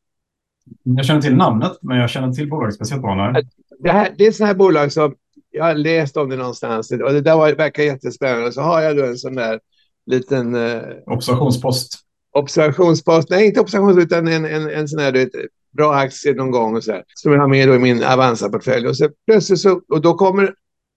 Jag 0.82 1.04
känner 1.04 1.20
till 1.20 1.36
namnet, 1.36 1.72
men 1.82 1.96
jag 1.96 2.10
känner 2.10 2.32
till 2.32 2.50
bolaget 2.50 2.74
speciellt 2.74 3.02
bra. 3.02 3.34
Det, 3.78 3.90
här, 3.90 4.14
det 4.18 4.26
är 4.26 4.32
sådana 4.32 4.48
här 4.48 4.58
bolag 4.58 4.92
som 4.92 5.14
jag 5.50 5.64
har 5.64 5.74
läst 5.74 6.16
om 6.16 6.28
det 6.28 6.36
någonstans 6.36 6.90
och 6.90 7.12
det 7.12 7.20
där 7.20 7.36
var, 7.36 7.52
verkar 7.52 7.82
jättespännande. 7.82 8.52
Så 8.52 8.60
har 8.60 8.82
jag 8.82 8.96
då 8.96 9.04
en 9.04 9.16
sån 9.16 9.34
där 9.34 9.60
liten... 10.06 10.54
Eh, 10.54 10.82
observationspost. 11.06 11.98
Observationspost. 12.32 13.30
Nej, 13.30 13.46
inte 13.46 13.60
observationspost, 13.60 14.06
utan 14.06 14.28
en, 14.28 14.44
en, 14.44 14.70
en 14.70 14.88
sån 14.88 14.98
här 14.98 15.12
du 15.12 15.18
vet, 15.18 15.30
bra 15.76 15.94
aktier 15.94 16.34
någon 16.34 16.50
gång 16.50 16.76
och 16.76 16.84
så 16.84 16.92
här. 16.92 17.04
Som 17.14 17.32
jag 17.32 17.40
har 17.40 17.48
med 17.48 17.68
då 17.68 17.74
i 17.74 17.78
min 17.78 18.02
Avanza-portfölj. 18.02 18.88
Och 18.88 18.96
så 18.96 19.08
plötsligt 19.26 19.60
så, 19.60 19.80
och 19.88 20.00
då 20.00 20.14
kommer, 20.14 20.54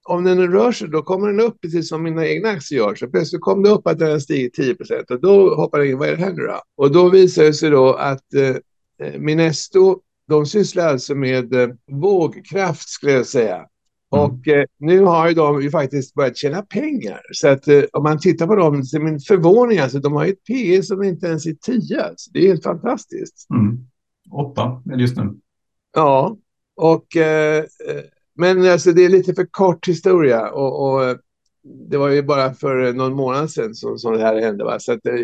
om 0.10 0.24
den 0.24 0.52
rör 0.52 0.72
sig, 0.72 0.90
då 0.90 1.02
kommer 1.02 1.28
den 1.28 1.40
upp 1.40 1.62
precis 1.62 1.90
som 1.90 2.04
mina 2.04 2.28
egna 2.28 2.50
aktier 2.50 2.80
gör. 2.80 2.96
Så 2.96 3.08
plötsligt 3.08 3.42
kom 3.42 3.64
det 3.64 3.70
upp 3.70 3.88
att 3.88 4.00
den 4.00 4.12
har 4.12 4.20
stigit 4.20 4.54
10 4.54 4.76
procent 4.76 5.12
och 5.12 5.22
då 5.22 5.56
hoppar 5.56 5.80
jag 5.80 5.88
in, 5.88 5.98
vad 5.98 6.10
är 6.10 6.16
det 6.16 6.24
här 6.24 6.34
nu 6.34 6.44
då? 6.44 6.62
Och 6.78 6.92
då 6.92 7.10
visar 7.10 7.44
det 7.44 7.54
sig 7.54 7.70
då 7.70 7.94
att 7.94 8.34
eh, 8.34 8.56
Minesto, 9.20 10.00
de 10.28 10.46
sysslar 10.46 10.88
alltså 10.88 11.16
med 11.16 11.54
eh, 11.54 11.70
vågkraft 11.92 12.90
skulle 12.90 13.12
jag 13.12 13.26
säga. 13.26 13.56
Mm. 14.16 14.26
Och 14.26 14.48
eh, 14.48 14.66
nu 14.80 15.00
har 15.00 15.28
ju 15.28 15.34
de 15.34 15.62
ju 15.62 15.72
faktiskt 15.72 16.14
börjat 16.14 16.38
tjäna 16.38 16.62
pengar. 16.62 17.22
Så 17.32 17.48
att 17.48 17.68
eh, 17.68 17.84
om 17.94 18.04
man 18.04 18.20
tittar 18.20 18.48
på 18.48 18.56
dem, 18.56 18.84
så 18.84 18.98
är 18.98 19.02
min 19.02 19.20
förvåning 19.20 19.80
alltså, 19.80 20.00
de 20.00 20.14
har 20.14 20.26
ju 20.26 20.32
ett 20.32 20.44
P 20.48 20.84
som 20.84 21.04
inte 21.04 21.28
ens 21.28 21.46
är 21.46 21.54
10. 21.54 22.04
Alltså. 22.04 22.30
Det 22.34 22.40
är 22.40 22.48
helt 22.48 22.64
fantastiskt. 22.64 23.48
Mm. 23.50 23.78
Åtta 24.32 24.82
är 24.92 24.96
det 24.96 25.02
just 25.02 25.18
nu. 25.18 25.36
Ja, 25.96 26.38
och, 26.76 27.16
eh, 27.16 27.64
men 28.36 28.72
alltså, 28.72 28.92
det 28.92 29.06
är 29.06 29.10
lite 29.10 29.34
för 29.34 29.48
kort 29.52 29.88
historia. 29.88 30.50
Och, 30.50 30.84
och, 30.84 31.18
det 31.90 31.98
var 31.98 32.10
ju 32.10 32.24
bara 32.24 32.54
för 32.54 32.94
någon 32.94 33.14
månad 33.14 33.52
sedan 33.52 33.76
som, 33.76 33.98
som 33.98 34.14
det 34.14 34.20
här 34.20 34.42
hände. 34.42 34.64
Va? 34.64 34.80
Så 34.80 34.92
att, 34.94 35.06
eh, 35.06 35.16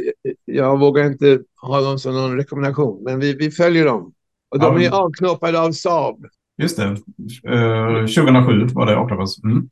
jag 0.46 0.80
vågar 0.80 1.06
inte 1.06 1.39
ha 1.62 1.82
dem 1.82 2.00
som 2.00 2.13
någon 2.13 2.38
rekommendation, 2.38 3.04
men 3.04 3.20
vi, 3.20 3.34
vi 3.34 3.52
följer 3.52 3.86
dem. 3.86 4.13
Och 4.50 4.60
de 4.60 4.82
ja, 4.82 4.88
är 4.88 5.04
avknoppade 5.04 5.62
av 5.62 5.72
Saab. 5.72 6.26
Just 6.58 6.78
det. 6.78 6.88
Uh, 7.50 8.06
2007 8.06 8.68
var 8.74 8.86
det 8.86 8.98
avknoppades. 8.98 9.44
Mm. 9.44 9.70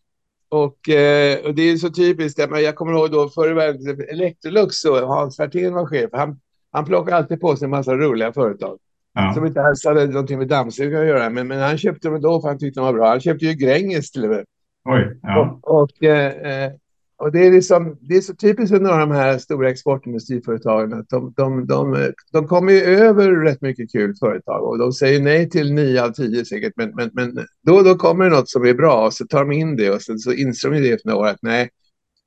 Och, 0.50 0.90
eh, 0.90 1.46
och, 1.46 1.56
det 1.56 1.62
är 1.62 1.78
så 1.78 1.90
typiskt. 1.90 2.40
Jag 2.40 2.76
kommer 2.76 2.94
ihåg 2.94 3.12
då 3.12 3.30
förr 3.30 3.52
i 3.52 3.54
världen 3.54 4.02
Electrolux 4.10 4.86
och 4.86 4.98
Hans 4.98 5.40
Werthén 5.40 5.74
var 5.74 5.86
chef. 5.86 6.10
Han, 6.14 6.40
han 6.72 6.86
plockade 6.86 7.18
alltid 7.18 7.42
på 7.42 7.56
sig 7.56 7.66
en 7.66 7.72
massa 7.72 7.96
roliga 7.96 8.34
företag. 8.34 8.78
Ja. 9.14 9.34
Som 9.34 9.46
inte 9.46 9.62
alls 9.62 9.86
hade 9.86 10.06
någonting 10.06 10.38
med 10.38 10.48
dammsugare 10.48 11.02
att 11.02 11.08
göra. 11.08 11.30
Men, 11.30 11.48
men 11.48 11.60
han 11.60 11.78
köpte 11.78 12.10
dem 12.10 12.22
då 12.22 12.42
för 12.42 12.48
han 12.48 12.60
tyckte 12.60 12.80
de 12.80 12.86
var 12.86 12.94
bra. 12.94 13.10
Han 13.10 13.20
köpte 13.20 13.46
ju 13.46 13.54
Gränges 13.54 14.12
till 14.12 14.24
och 14.24 14.30
med. 14.30 14.46
Oj, 14.90 15.20
ja. 15.22 15.60
Och, 15.62 15.82
och, 15.82 16.04
eh, 16.04 16.72
och 17.18 17.32
det, 17.32 17.48
är 17.48 17.52
liksom, 17.52 17.98
det 18.02 18.16
är 18.16 18.22
så 18.22 18.36
typiskt 18.36 18.76
för 18.76 18.84
några 18.84 19.04
av 19.04 19.10
de 19.10 19.16
här 19.16 19.38
stora 19.38 19.70
exportindustriföretagen 19.70 20.94
att 20.94 21.10
de, 21.10 21.34
de, 21.38 21.68
de, 21.68 22.12
de 22.32 22.48
kommer 22.48 22.72
ju 22.72 22.80
över 22.80 23.32
rätt 23.32 23.62
mycket 23.62 23.92
kul 23.92 24.16
företag 24.20 24.64
och 24.64 24.78
de 24.78 24.92
säger 24.92 25.22
nej 25.22 25.50
till 25.50 25.74
nio 25.74 26.04
av 26.04 26.10
tio 26.10 26.46
säkert. 26.46 26.74
Men, 26.76 26.92
men, 26.96 27.10
men 27.14 27.46
då, 27.66 27.82
då 27.82 27.96
kommer 27.96 28.24
det 28.24 28.36
något 28.36 28.50
som 28.50 28.66
är 28.66 28.74
bra 28.74 29.06
och 29.06 29.14
så 29.14 29.28
tar 29.28 29.40
de 29.40 29.52
in 29.52 29.76
det 29.76 29.90
och 29.90 30.02
sen 30.02 30.20
så 30.20 30.34
inser 30.34 30.70
de 30.70 30.80
det 30.80 30.92
efter 30.92 31.10
några 31.10 31.22
år 31.22 31.28
att 31.28 31.42
nej, 31.42 31.70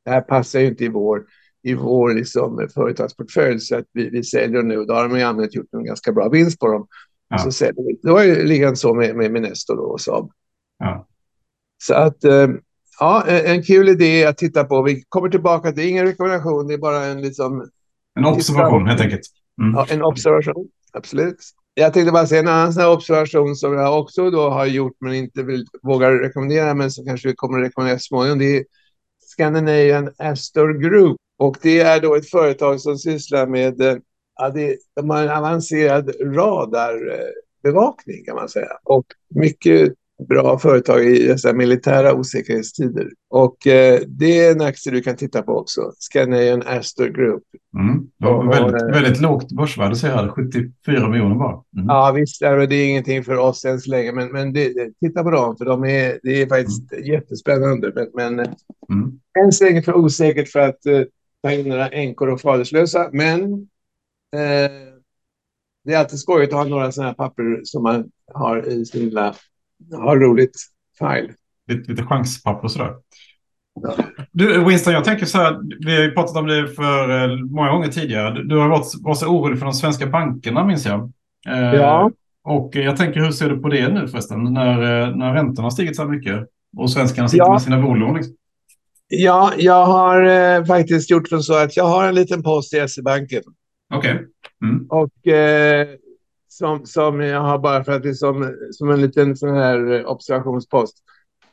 det 0.05 0.11
här 0.11 0.21
passar 0.21 0.61
ju 0.61 0.67
inte 0.67 0.85
i 0.85 0.89
vår 0.89 1.25
i 1.65 1.75
vår 1.75 2.15
liksom, 2.15 2.69
företagsportfölj 2.75 3.61
så 3.61 3.77
att 3.77 3.85
vi, 3.93 4.11
vi 4.11 4.25
säljer 4.25 4.63
nu. 4.63 4.85
Då 4.85 4.95
har 4.95 5.09
de 5.09 5.17
i 5.17 5.23
allmänhet 5.23 5.55
gjort 5.55 5.73
en 5.73 5.85
ganska 5.85 6.13
bra 6.13 6.29
vinst 6.29 6.61
på 6.61 6.67
dem. 6.67 6.87
Ja. 7.29 7.39
så 7.39 7.53
säljer 7.53 7.87
vi. 7.87 7.99
Det 8.03 8.11
var 8.11 8.23
ju 8.23 8.45
liggande 8.47 8.77
så 8.77 8.95
med, 8.95 9.17
med, 9.17 9.33
med 9.33 9.43
Nestor 9.43 9.79
och 9.79 10.01
Saab. 10.01 10.31
Ja. 10.79 11.07
Så 11.83 11.95
att 11.95 12.25
eh, 12.25 12.49
ja, 13.01 13.27
en, 13.27 13.63
kul 13.63 13.89
idé 13.89 14.25
att 14.25 14.39
titta 14.39 14.65
på. 14.65 14.83
Vi 14.83 15.05
kommer 15.09 15.29
tillbaka. 15.29 15.71
Det 15.71 15.83
är 15.83 15.89
ingen 15.89 16.07
rekommendation. 16.07 16.67
Det 16.69 16.75
är 16.75 16.79
bara 16.79 17.05
en 17.05 17.23
liksom. 17.23 17.69
En 18.19 18.25
observation 18.25 18.87
helt 18.87 19.01
enkelt. 19.01 19.23
Mm. 19.63 19.75
Ja, 19.75 19.87
en 19.91 20.03
observation. 20.03 20.69
Absolut. 20.93 21.37
Jag 21.75 21.93
tänkte 21.93 22.13
bara 22.13 22.27
säga 22.27 22.41
en 22.41 22.49
annan 22.49 22.73
sån 22.73 22.85
observation 22.85 23.57
som 23.57 23.73
jag 23.73 24.01
också 24.01 24.31
då 24.31 24.51
har 24.51 24.67
gjort 24.67 24.97
men 25.01 25.15
inte 25.15 25.43
vill, 25.43 25.67
vågar 25.83 26.13
rekommendera 26.13 26.75
men 26.75 26.91
som 26.91 27.05
kanske 27.05 27.29
vi 27.29 27.35
kommer 27.35 27.59
att 27.59 27.67
rekommendera 27.67 27.99
småningom. 27.99 28.39
Det 28.39 28.57
är 28.57 28.65
Scandinavian 29.27 30.11
Astor 30.19 30.73
Group. 30.73 31.17
Och 31.37 31.57
det 31.63 31.81
är 31.81 32.01
då 32.01 32.15
ett 32.15 32.31
företag 32.31 32.81
som 32.81 32.99
sysslar 32.99 33.47
med, 33.47 33.81
eh, 33.81 33.97
ja, 34.39 34.51
det, 34.51 34.77
de 34.97 35.11
har 35.11 35.23
en 35.23 35.31
avancerad 35.31 36.11
radarbevakning 36.21 38.25
kan 38.27 38.37
man 38.37 38.49
säga. 38.49 38.71
Och 38.85 39.07
mycket 39.35 39.95
bra 40.29 40.59
företag 40.59 41.05
i 41.05 41.27
dessa 41.27 41.53
militära 41.53 42.15
osäkerhetstider. 42.15 43.11
Och 43.31 43.67
eh, 43.67 44.01
det 44.07 44.47
är 44.47 44.53
en 44.53 44.61
aktie 44.61 44.93
du 44.93 45.01
kan 45.01 45.17
titta 45.17 45.43
på 45.43 45.59
också. 45.59 45.93
Scandinavian 45.99 46.63
Astor 46.67 47.07
Group. 47.07 47.43
Mm. 47.79 48.07
Ja, 48.19 48.29
och, 48.29 48.49
väldigt, 48.49 48.83
och, 48.83 48.89
väldigt 48.89 49.21
lågt 49.21 49.53
börsvärde 49.53 49.97
säger 49.97 50.15
jag. 50.15 50.31
74 50.31 51.09
miljoner 51.09 51.35
bara. 51.35 51.63
Mm. 51.77 51.87
Ja 51.89 52.13
visst, 52.17 52.41
det 52.41 52.77
är 52.77 52.89
ingenting 52.89 53.25
för 53.25 53.37
oss 53.37 53.65
än 53.65 53.81
så 53.81 53.91
länge. 53.91 54.13
Men, 54.13 54.33
men 54.33 54.53
det, 54.53 54.73
titta 55.01 55.23
på 55.23 55.31
dem 55.31 55.57
för 55.57 55.65
de 55.65 55.85
är, 55.85 56.21
det 56.23 56.43
är 56.43 56.47
faktiskt 56.47 56.93
mm. 56.93 57.05
jättespännande. 57.05 57.93
Men, 57.95 58.09
men 58.15 58.39
mm. 58.39 59.21
än 59.45 59.53
så 59.53 59.65
länge 59.65 59.83
för 59.83 59.95
osäkert 59.95 60.49
för 60.49 60.61
att 60.61 60.87
eh, 60.87 61.03
ta 61.45 61.53
in 61.53 61.69
några 61.69 61.89
änkor 61.89 62.29
och 62.29 62.41
faderslösa. 62.41 63.11
Men 63.13 63.53
eh, 64.33 64.71
det 65.85 65.95
är 65.95 65.99
alltid 65.99 66.19
skojigt 66.19 66.53
att 66.53 66.59
ha 66.59 66.65
några 66.65 66.93
sådana 66.93 67.09
här 67.09 67.15
papper 67.15 67.61
som 67.65 67.83
man 67.83 68.05
har 68.35 68.69
i 68.69 68.85
sin 68.85 69.05
lilla, 69.05 69.35
har 69.93 70.17
roligt 70.17 70.57
file. 70.99 71.35
Lite, 71.69 71.91
lite 71.91 72.03
chanspapper 72.03 72.65
och 72.65 72.71
sådär. 72.71 72.95
Ja. 73.83 73.95
Du, 74.33 74.65
Winston, 74.65 74.93
jag 74.93 75.05
tänker 75.05 75.27
så 75.27 75.39
här, 75.39 75.61
vi 75.87 75.97
har 75.97 76.03
ju 76.03 76.11
pratat 76.11 76.37
om 76.37 76.47
det 76.47 76.69
för 76.69 77.31
eh, 77.31 77.37
många 77.37 77.71
gånger 77.71 77.89
tidigare. 77.89 78.43
Du 78.43 78.57
har 78.57 78.69
varit, 78.69 78.93
varit 79.03 79.19
så 79.19 79.27
orolig 79.27 79.59
för 79.59 79.67
de 79.67 79.75
svenska 79.75 80.07
bankerna, 80.07 80.65
minns 80.65 80.87
jag. 80.87 81.13
Eh, 81.49 81.75
ja. 81.75 82.11
Och 82.45 82.77
jag 82.77 82.97
tänker, 82.97 83.21
hur 83.21 83.31
ser 83.31 83.49
du 83.49 83.59
på 83.59 83.69
det 83.69 83.89
nu 83.89 84.09
förresten, 84.09 84.45
när, 84.45 85.03
eh, 85.03 85.17
när 85.17 85.35
räntorna 85.35 85.67
har 85.67 85.71
stigit 85.71 85.97
så 85.97 86.03
här 86.03 86.11
mycket 86.11 86.49
och 86.77 86.91
svenskarna 86.91 87.29
sitter 87.29 87.45
ja. 87.45 87.53
med 87.53 87.63
sina 87.63 87.83
bolån? 87.83 88.17
Liksom? 88.17 88.35
Ja, 89.09 89.53
jag 89.59 89.87
har 89.87 90.23
eh, 90.23 90.65
faktiskt 90.65 91.11
gjort 91.11 91.29
så 91.29 91.55
att 91.55 91.77
jag 91.77 91.85
har 91.85 92.09
en 92.09 92.15
liten 92.15 92.43
post 92.43 92.75
i 92.75 92.89
SE-banken. 92.89 93.43
Okej. 93.95 94.15
Okay. 94.15 94.27
Mm. 94.65 94.87
Och 94.89 95.27
eh, 95.29 95.89
som, 96.49 96.87
som 96.87 97.21
jag 97.21 97.41
har 97.41 97.59
bara 97.59 97.85
för 97.85 97.93
att 97.93 98.03
det 98.03 98.09
är 98.09 98.15
som, 98.15 98.57
som 98.71 98.91
en 98.91 99.01
liten 99.01 99.37
sån 99.37 99.55
här 99.55 100.07
observationspost. 100.07 100.97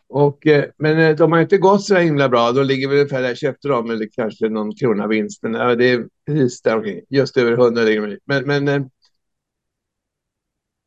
Och, 0.10 0.48
eh, 0.48 0.66
men 0.78 1.00
eh, 1.00 1.16
de 1.16 1.32
har 1.32 1.40
inte 1.40 1.58
gått 1.58 1.84
så 1.84 1.96
himla 1.96 2.30
bra. 2.30 2.52
De 2.52 2.64
ligger 2.64 2.88
väl 2.88 2.98
ungefär 2.98 3.22
där 3.22 3.28
jag 3.28 3.38
köpte 3.38 3.68
dem, 3.68 3.92
eller 3.92 4.08
kanske 4.12 4.50
någon 4.50 4.76
krona 4.76 5.08
vinst. 5.08 5.44
Men 5.44 5.54
ja, 5.54 5.76
det 5.76 5.92
är 5.92 6.08
precis 6.26 6.62
där 6.62 6.78
omkring. 6.78 7.02
Just 7.10 7.38
över 7.38 7.52
100 7.52 7.84
ligger 7.84 8.08
de 8.08 8.18
Men, 8.26 8.46
men 8.46 8.68
eh, 8.68 8.88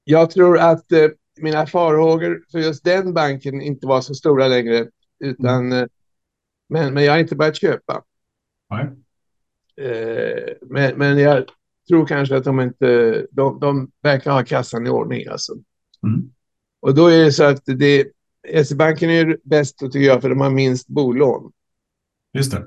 jag 0.04 0.30
tror 0.30 0.58
att 0.58 0.84
mina 1.40 1.66
farhågor 1.66 2.44
för 2.52 2.58
just 2.58 2.84
den 2.84 3.14
banken 3.14 3.60
inte 3.60 3.86
var 3.86 4.00
så 4.00 4.14
stora 4.14 4.48
längre. 4.48 4.86
Utan, 5.24 5.72
mm. 5.72 5.88
Men, 6.74 6.94
men 6.94 7.04
jag 7.04 7.12
har 7.12 7.18
inte 7.18 7.36
börjat 7.36 7.56
köpa. 7.56 8.02
Nej. 8.70 8.86
Eh, 9.88 10.52
men, 10.60 10.98
men 10.98 11.18
jag 11.18 11.44
tror 11.88 12.06
kanske 12.06 12.36
att 12.36 12.44
de 12.44 12.60
inte... 12.60 13.26
De, 13.30 13.60
de 13.60 13.90
verkar 14.02 14.32
ha 14.32 14.44
kassan 14.44 14.86
i 14.86 14.90
ordning 14.90 15.26
alltså. 15.26 15.52
Mm. 16.06 16.30
Och 16.80 16.94
då 16.94 17.06
är 17.06 17.24
det 17.24 17.32
så 17.32 17.44
att 17.44 17.62
det... 17.64 18.06
SE-banken 18.64 19.10
är 19.10 19.38
bäst 19.44 19.78
tycker 19.78 19.98
jag 19.98 20.22
för 20.22 20.28
de 20.28 20.40
har 20.40 20.50
minst 20.50 20.88
bolån. 20.88 21.52
Just 22.32 22.52
det. 22.52 22.64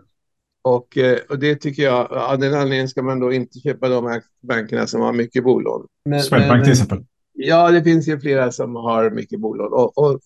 Och, 0.62 0.98
eh, 0.98 1.20
och 1.30 1.40
det 1.40 1.56
tycker 1.56 1.84
jag, 1.84 2.12
av 2.12 2.40
den 2.40 2.54
anledningen 2.54 2.90
ska 2.90 3.02
man 3.02 3.20
då 3.20 3.34
inte 3.34 3.60
köpa 3.60 3.90
de 3.90 4.06
här 4.06 4.24
bankerna 4.42 4.88
som 4.88 5.02
har 5.02 5.14
mycket 5.14 5.44
bolån. 5.44 5.88
Swedbank 6.24 6.64
till 6.64 6.72
exempel. 6.72 7.06
Ja, 7.34 7.72
det 7.72 7.84
finns 7.84 8.08
ju 8.08 8.20
flera 8.20 8.52
som 8.52 8.76
har 8.76 9.10
mycket 9.10 9.40
bolån. 9.40 9.74
Och, 9.74 9.98
och, 9.98 10.20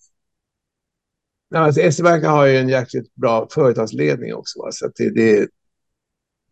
alltså, 1.54 1.92
SE-banken 1.92 2.30
har 2.30 2.46
ju 2.46 2.56
en 2.56 2.68
jäkligt 2.68 3.14
bra 3.14 3.48
företagsledning 3.50 4.34
också. 4.34 4.58
Va? 4.58 4.72
Så 4.72 4.90
det, 4.96 5.10
det, 5.10 5.48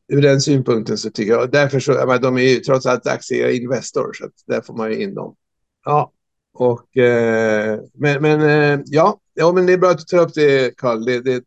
ur 0.08 0.22
den 0.22 0.40
synpunkten 0.40 0.98
så 0.98 1.10
tycker 1.10 1.32
jag, 1.32 1.52
därför 1.52 1.80
så, 1.80 2.04
men 2.06 2.20
de 2.22 2.36
är 2.36 2.42
ju 2.42 2.56
trots 2.56 2.86
allt 2.86 3.06
aktieägare 3.06 3.56
Investor, 3.56 4.12
så 4.12 4.28
där 4.46 4.60
får 4.60 4.74
man 4.74 4.90
ju 4.90 5.02
in 5.02 5.14
dem. 5.14 5.36
Ja, 5.84 6.12
och 6.52 6.96
eh, 6.96 7.80
men, 7.94 8.22
men 8.22 8.40
eh, 8.40 8.84
ja, 8.86 9.20
ja, 9.34 9.52
men 9.52 9.66
det 9.66 9.72
är 9.72 9.78
bra 9.78 9.90
att 9.90 9.98
du 9.98 10.04
tar 10.04 10.18
upp 10.18 10.34
det, 10.34 10.76
Carl. 10.76 11.04
Det, 11.04 11.20
det, 11.20 11.44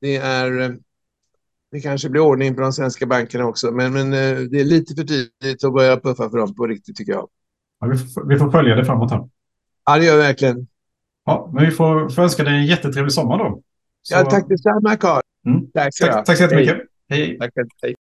det 0.00 0.16
är 0.16 0.60
eh, 0.60 0.70
det 1.70 1.80
kanske 1.80 2.08
blir 2.08 2.20
ordning 2.20 2.54
på 2.54 2.60
de 2.60 2.72
svenska 2.72 3.06
bankerna 3.06 3.46
också, 3.46 3.70
men, 3.70 3.92
men 3.92 4.12
eh, 4.12 4.38
det 4.38 4.60
är 4.60 4.64
lite 4.64 4.94
för 4.94 5.04
tidigt 5.04 5.64
att 5.64 5.72
börja 5.72 5.96
puffa 5.96 6.30
för 6.30 6.38
dem 6.38 6.54
på 6.54 6.66
riktigt 6.66 6.96
tycker 6.96 7.12
jag. 7.12 7.28
Ja, 7.80 7.86
vi, 7.86 7.98
får, 7.98 8.28
vi 8.28 8.38
får 8.38 8.50
följa 8.50 8.74
det 8.74 8.84
framåt 8.84 9.10
här. 9.10 9.28
Ja, 9.86 9.98
det 9.98 10.04
gör 10.04 10.16
vi 10.16 10.22
verkligen. 10.22 10.66
Ja, 11.26 11.50
men 11.54 11.64
vi 11.64 11.70
får, 11.70 12.08
får 12.08 12.22
önska 12.22 12.44
dig 12.44 12.54
en 12.54 12.66
jättetrevlig 12.66 13.12
sommar 13.12 13.38
då. 13.38 13.60
Så... 14.02 14.14
Ja, 14.14 14.24
tack 14.24 14.48
detsamma, 14.48 14.96
Carl. 14.96 15.22
Mm. 15.46 15.70
Tack, 15.74 15.94
tack, 16.00 16.24
tack 16.26 16.36
så 16.36 16.42
jättemycket. 16.42 16.76
Hej. 17.08 17.26
Hej. 17.26 17.38
Tack, 17.38 17.52
hej. 17.82 17.94